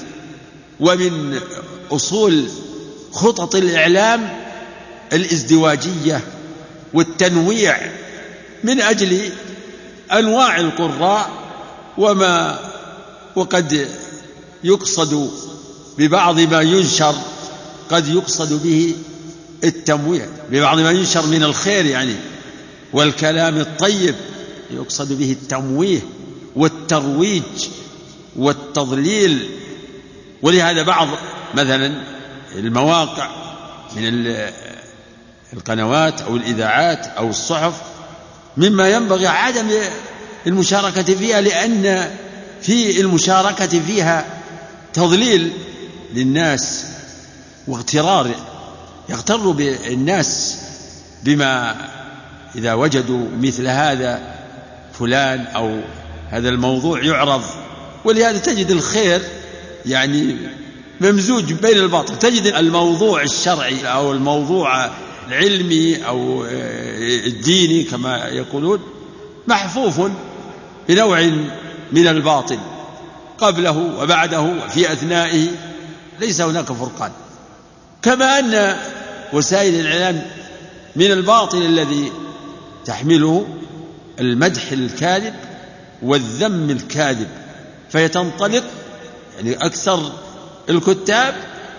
ومن 0.81 1.39
أصول 1.91 2.49
خطط 3.13 3.55
الإعلام 3.55 4.37
الازدواجية 5.13 6.21
والتنويع 6.95 7.93
من 8.65 8.81
أجل 8.81 9.21
أنواع 10.13 10.61
القراء 10.61 11.31
وما 11.99 12.59
وقد 13.37 13.89
يقصد 14.65 15.31
ببعض 15.99 16.41
ما 16.41 16.61
ينشر 16.63 17.15
قد 17.91 18.09
يقصد 18.09 18.63
به 18.63 18.95
التمويه 19.65 20.29
ببعض 20.51 20.81
ما 20.81 20.91
ينشر 20.91 21.27
من 21.27 21.43
الخير 21.43 21.87
يعني 21.87 22.15
والكلام 22.93 23.57
الطيب 23.61 24.15
يقصد 24.71 25.13
به 25.13 25.33
التمويه 25.33 26.01
والترويج 26.57 27.43
والتضليل 28.37 29.51
ولهذا 30.43 30.83
بعض 30.83 31.09
مثلا 31.55 32.03
المواقع 32.55 33.31
من 33.97 34.35
القنوات 35.53 36.23
او 36.23 36.37
الاذاعات 36.37 37.07
او 37.07 37.31
الصحف 37.31 37.75
مما 38.57 38.89
ينبغي 38.91 39.27
عدم 39.27 39.67
المشاركه 40.47 41.03
فيها 41.15 41.41
لان 41.41 42.11
في 42.63 43.01
المشاركه 43.01 43.67
فيها 43.67 44.39
تضليل 44.93 45.53
للناس 46.15 46.85
واغترار 47.69 48.31
يغتر 49.09 49.51
بالناس 49.51 50.59
بما 51.23 51.75
اذا 52.55 52.75
وجدوا 52.75 53.27
مثل 53.43 53.67
هذا 53.69 54.36
فلان 54.99 55.41
أو 55.47 55.81
هذا 56.31 56.49
الموضوع 56.49 57.05
يعرض 57.05 57.43
ولهذا 58.05 58.39
تجد 58.39 58.71
الخير 58.71 59.23
يعني 59.87 60.37
ممزوج 61.01 61.53
بين 61.53 61.79
الباطل 61.79 62.19
تجد 62.19 62.47
الموضوع 62.47 63.23
الشرعي 63.23 63.87
أو 63.87 64.13
الموضوع 64.13 64.91
العلمي 65.29 66.07
أو 66.07 66.45
آه، 66.45 66.49
الديني 67.27 67.83
كما 67.85 68.25
يقولون 68.27 68.79
محفوف 69.49 70.01
بنوع 70.89 71.21
من 71.93 72.07
الباطل 72.09 72.59
قبله 73.39 73.91
وبعده 73.99 74.41
وفي 74.41 74.93
أثنائه 74.93 75.47
ليس 76.21 76.41
هناك 76.41 76.65
فرقان 76.73 77.11
كما 78.03 78.39
أن 78.39 78.77
وسائل 79.33 79.81
الإعلام 79.81 80.23
من 80.97 81.07
الباطل 81.13 81.63
الذي 81.63 82.13
تحمله 82.85 83.47
المدح 84.21 84.73
الكاذب 84.73 85.35
والذم 86.03 86.71
الكاذب 86.71 87.29
فيتنطلق 87.91 88.65
يعني 89.37 89.55
أكثر 89.55 90.13
الكتاب 90.71 91.35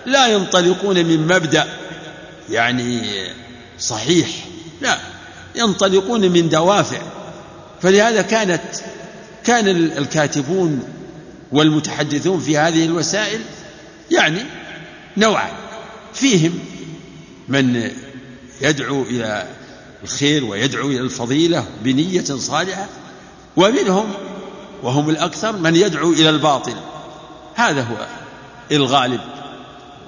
لا 0.06 0.26
ينطلقون 0.26 0.96
من 1.04 1.26
مبدأ 1.26 1.66
يعني 2.50 3.00
صحيح 3.78 4.28
لا 4.80 4.98
ينطلقون 5.54 6.20
من 6.30 6.48
دوافع 6.48 6.98
فلهذا 7.82 8.22
كانت 8.22 8.60
كان 9.44 9.68
الكاتبون 9.68 10.82
والمتحدثون 11.52 12.40
في 12.40 12.58
هذه 12.58 12.84
الوسائل 12.84 13.40
يعني 14.10 14.38
نوعا 15.16 15.48
فيهم 16.14 16.58
من 17.48 17.90
يدعو 18.62 19.02
إلى 19.02 19.46
الخير 20.04 20.44
ويدعو 20.44 20.88
إلى 20.88 21.00
الفضيلة 21.00 21.64
بنية 21.84 22.24
صالحة 22.24 22.86
ومنهم 23.56 24.06
وهم 24.82 25.10
الأكثر 25.10 25.56
من 25.56 25.76
يدعو 25.76 26.12
إلى 26.12 26.30
الباطل 26.30 26.74
هذا 27.54 27.82
هو 27.82 28.06
الغالب 28.72 29.20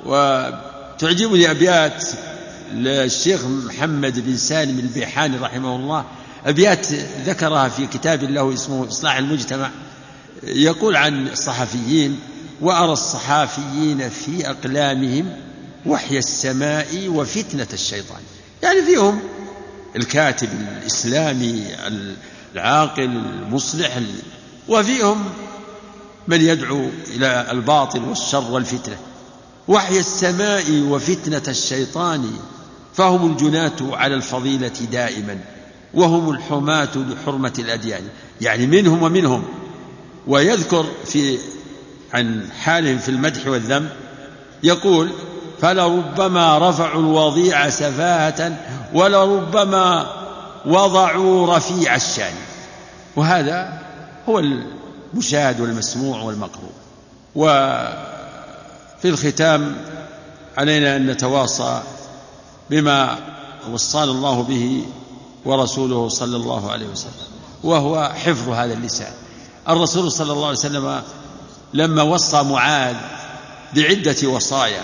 وتعجبني 0.07 1.51
أبيات 1.51 2.05
للشيخ 2.73 3.45
محمد 3.45 4.21
بن 4.27 4.37
سالم 4.37 4.79
البيحاني 4.79 5.37
رحمه 5.37 5.77
الله 5.77 6.05
أبيات 6.47 6.87
ذكرها 7.27 7.69
في 7.69 7.87
كتاب 7.87 8.23
له 8.23 8.55
اسمه 8.55 8.89
إصلاح 8.89 9.17
المجتمع 9.17 9.71
يقول 10.43 10.97
عن 10.97 11.29
الصحفيين 11.29 12.21
وأرى 12.61 12.93
الصحافيين 12.93 14.09
في 14.09 14.51
أقلامهم 14.51 15.37
وحي 15.87 16.19
السماء 16.19 17.09
وفتنة 17.09 17.67
الشيطان 17.73 18.21
يعني 18.63 18.83
فيهم 18.83 19.21
الكاتب 19.97 20.49
الإسلامي 20.61 21.65
العاقل 22.55 23.03
المصلح 23.05 23.99
وفيهم 24.69 25.25
من 26.29 26.41
يدعو 26.41 26.89
إلى 27.17 27.47
الباطل 27.51 28.03
والشر 28.03 28.51
والفتنة 28.51 28.97
وحي 29.69 29.99
السماء 29.99 30.65
وفتنة 30.73 31.43
الشيطان 31.49 32.31
فهم 32.95 33.33
الجناة 33.33 33.77
على 33.81 34.15
الفضيلة 34.15 34.73
دائما 34.93 35.39
وهم 35.95 36.31
الحماة 36.31 36.89
لحرمة 36.95 37.53
الأديان 37.59 38.03
يعني 38.41 38.67
منهم 38.67 39.03
ومنهم 39.03 39.45
ويذكر 40.27 40.87
في 41.07 41.39
عن 42.13 42.49
حالهم 42.61 42.99
في 42.99 43.09
المدح 43.09 43.47
والذم 43.47 43.89
يقول 44.63 45.11
فلربما 45.61 46.59
رفعوا 46.71 47.01
الوضيع 47.01 47.69
سفاهة 47.69 48.57
ولربما 48.95 50.07
وضعوا 50.67 51.57
رفيع 51.57 51.95
الشان 51.95 52.33
وهذا 53.17 53.79
هو 54.29 54.39
المشاهد 55.15 55.61
والمسموع 55.61 56.23
والمقروء 56.23 56.73
وفي 57.35 57.99
الختام 59.05 59.77
علينا 60.59 60.97
أن 60.97 61.07
نتواصى 61.07 61.83
بما 62.71 63.17
وصانا 63.73 64.11
الله 64.11 64.43
به 64.43 64.85
ورسوله 65.45 66.09
صلى 66.09 66.37
الله 66.37 66.71
عليه 66.71 66.87
وسلم 66.87 67.31
وهو 67.65 68.13
حفظ 68.27 68.49
هذا 68.49 68.73
اللسان 68.75 69.13
الرسول 69.69 70.13
صلى 70.13 70.33
الله 70.33 70.47
عليه 70.49 70.59
وسلم 70.59 71.03
لما 71.75 72.03
وصى 72.03 72.43
معاذ 72.43 72.97
بعدة 73.75 74.29
وصايا 74.29 74.83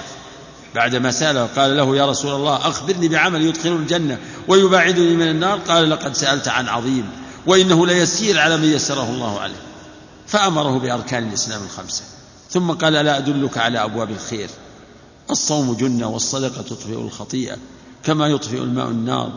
بعدما 0.76 1.10
سأله 1.10 1.46
قال 1.56 1.76
له 1.76 1.96
يا 1.96 2.06
رسول 2.06 2.34
الله 2.34 2.56
أخبرني 2.68 3.08
بعمل 3.08 3.42
يدخل 3.42 3.68
الجنة 3.72 4.18
ويباعدني 4.48 5.16
من 5.16 5.28
النار 5.28 5.58
قال 5.58 5.90
لقد 5.90 6.14
سألت 6.14 6.48
عن 6.48 6.68
عظيم 6.68 7.08
وإنه 7.46 7.86
ليسير 7.86 8.40
على 8.40 8.56
من 8.56 8.64
يسره 8.64 9.10
الله 9.10 9.40
عليه 9.40 9.62
فأمره 10.26 10.78
بأركان 10.78 11.28
الإسلام 11.28 11.62
الخمسة 11.64 12.02
ثم 12.50 12.70
قال 12.70 12.92
لا 12.92 13.16
أدلك 13.18 13.58
على 13.58 13.84
أبواب 13.84 14.10
الخير 14.10 14.50
الصوم 15.30 15.74
جنة 15.76 16.08
والصدقة 16.10 16.62
تطفئ 16.62 17.00
الخطيئة 17.00 17.56
كما 18.04 18.26
يطفئ 18.26 18.58
الماء 18.62 18.88
النار 18.88 19.32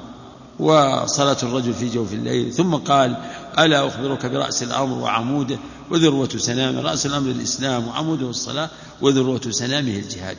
وصلاة 0.59 1.37
الرجل 1.43 1.73
في 1.73 1.89
جوف 1.89 2.13
الليل 2.13 2.53
ثم 2.53 2.75
قال 2.75 3.17
ألا 3.59 3.87
أخبرك 3.87 4.25
برأس 4.25 4.63
الأمر 4.63 4.97
وعموده 4.97 5.57
وذروة 5.91 6.29
سنامه 6.37 6.81
رأس 6.81 7.05
الأمر 7.05 7.31
الإسلام 7.31 7.87
وعموده 7.87 8.29
الصلاة 8.29 8.69
وذروة 9.01 9.41
سنامه 9.51 9.89
الجهاد 9.91 10.37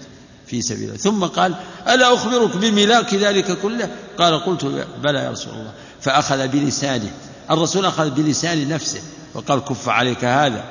في 0.51 0.62
سبيل 0.62 0.84
الله 0.88 0.96
ثم 0.96 1.24
قال 1.24 1.55
ألا 1.88 2.14
أخبرك 2.14 2.57
بملاك 2.57 3.14
ذلك 3.14 3.59
كله 3.61 3.88
قال 4.18 4.44
قلت 4.44 4.64
بلى 5.03 5.18
يا 5.20 5.30
رسول 5.30 5.53
الله 5.55 5.72
فأخذ 6.01 6.48
بلسانه 6.48 7.11
الرسول 7.51 7.86
أخذ 7.86 8.11
بلسان 8.11 8.68
نفسه 8.68 9.01
وقال 9.34 9.64
كف 9.64 9.88
عليك 9.88 10.24
هذا 10.24 10.64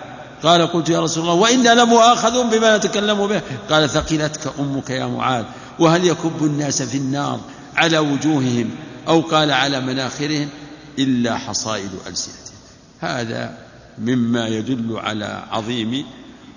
قال 0.44 0.68
قلت 0.68 0.90
يا 0.90 1.00
رسول 1.00 1.24
الله 1.24 1.34
وإنا 1.34 1.70
لمؤاخذ 1.82 2.50
بما 2.58 2.78
نتكلم 2.78 3.28
به 3.28 3.42
قال 3.70 3.90
ثقلتك 3.90 4.52
أمك 4.60 4.90
يا 4.90 5.06
معاذ 5.06 5.44
وهل 5.80 6.06
يكب 6.06 6.44
الناس 6.44 6.82
في 6.82 6.98
النار 6.98 7.40
على 7.76 7.98
وجوههم 7.98 8.70
أو 9.08 9.22
قال 9.22 9.52
على 9.52 9.82
مناخرهم 9.82 10.50
إلا 11.00 11.38
حصائد 11.38 11.90
ألسنتهم 12.08 12.54
هذا 13.00 13.58
مما 14.00 14.48
يدل 14.48 14.98
على 14.98 15.44
عظيم 15.52 16.06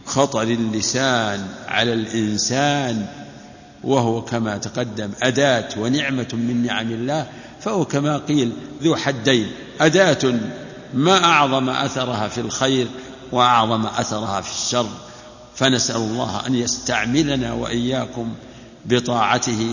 خطر 0.07 0.41
اللسان 0.43 1.47
على 1.69 1.93
الإنسان 1.93 3.07
وهو 3.85 4.23
كما 4.23 4.57
تقدم 4.57 5.11
أداة 5.23 5.69
ونعمة 5.79 6.29
من 6.33 6.63
نعم 6.67 6.91
الله 6.91 7.27
فهو 7.61 7.85
كما 7.85 8.19
قيل 8.19 8.53
ذو 8.83 8.97
حدين 8.97 9.47
أداة 9.81 10.35
ما 10.95 11.25
أعظم 11.25 11.71
أثرها 11.71 12.29
في 12.29 12.39
الخير 12.41 12.87
وأعظم 13.33 13.87
أثرها 13.87 14.41
في 14.41 14.57
الشر 14.65 14.89
فنسأل 15.57 15.97
الله 15.97 16.43
أن 16.47 16.55
يستعملنا 16.55 17.53
وإياكم 17.53 18.29
بطاعته 18.87 19.67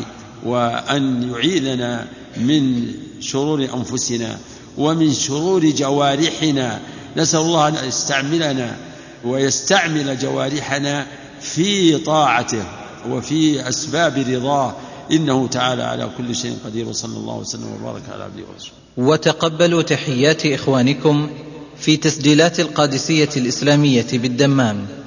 وأن 0.44 1.32
يعيذنا 1.32 2.06
من 2.38 2.86
شرور 3.20 3.68
أنفسنا 3.76 4.38
ومن 4.78 5.14
شرور 5.14 5.66
جوارحنا 5.70 6.80
نسأل 7.18 7.40
الله 7.40 7.68
أن 7.68 7.76
يستعملنا 7.88 8.76
ويستعمل 9.26 10.20
جوارحنا 10.20 11.08
في 11.42 11.98
طاعته 11.98 12.64
وفي 13.10 13.70
أسباب 13.70 14.18
رضاه 14.18 14.76
إنه 15.12 15.48
تعالى 15.48 15.84
على 15.84 16.10
كل 16.18 16.36
شيء 16.36 16.58
قدير 16.66 16.88
وصلى 16.88 17.18
الله 17.18 17.36
وسلم 17.38 17.68
وبارك 17.82 18.02
على 18.14 18.24
عبده 18.24 18.44
ورسوله 18.54 18.76
وتقبلوا 18.98 19.82
تحيات 19.82 20.46
إخوانكم 20.46 21.30
في 21.78 21.98
تسجيلات 21.98 22.60
القادسية 22.60 23.30
الإسلامية 23.38 24.08
بالدمام 24.14 24.99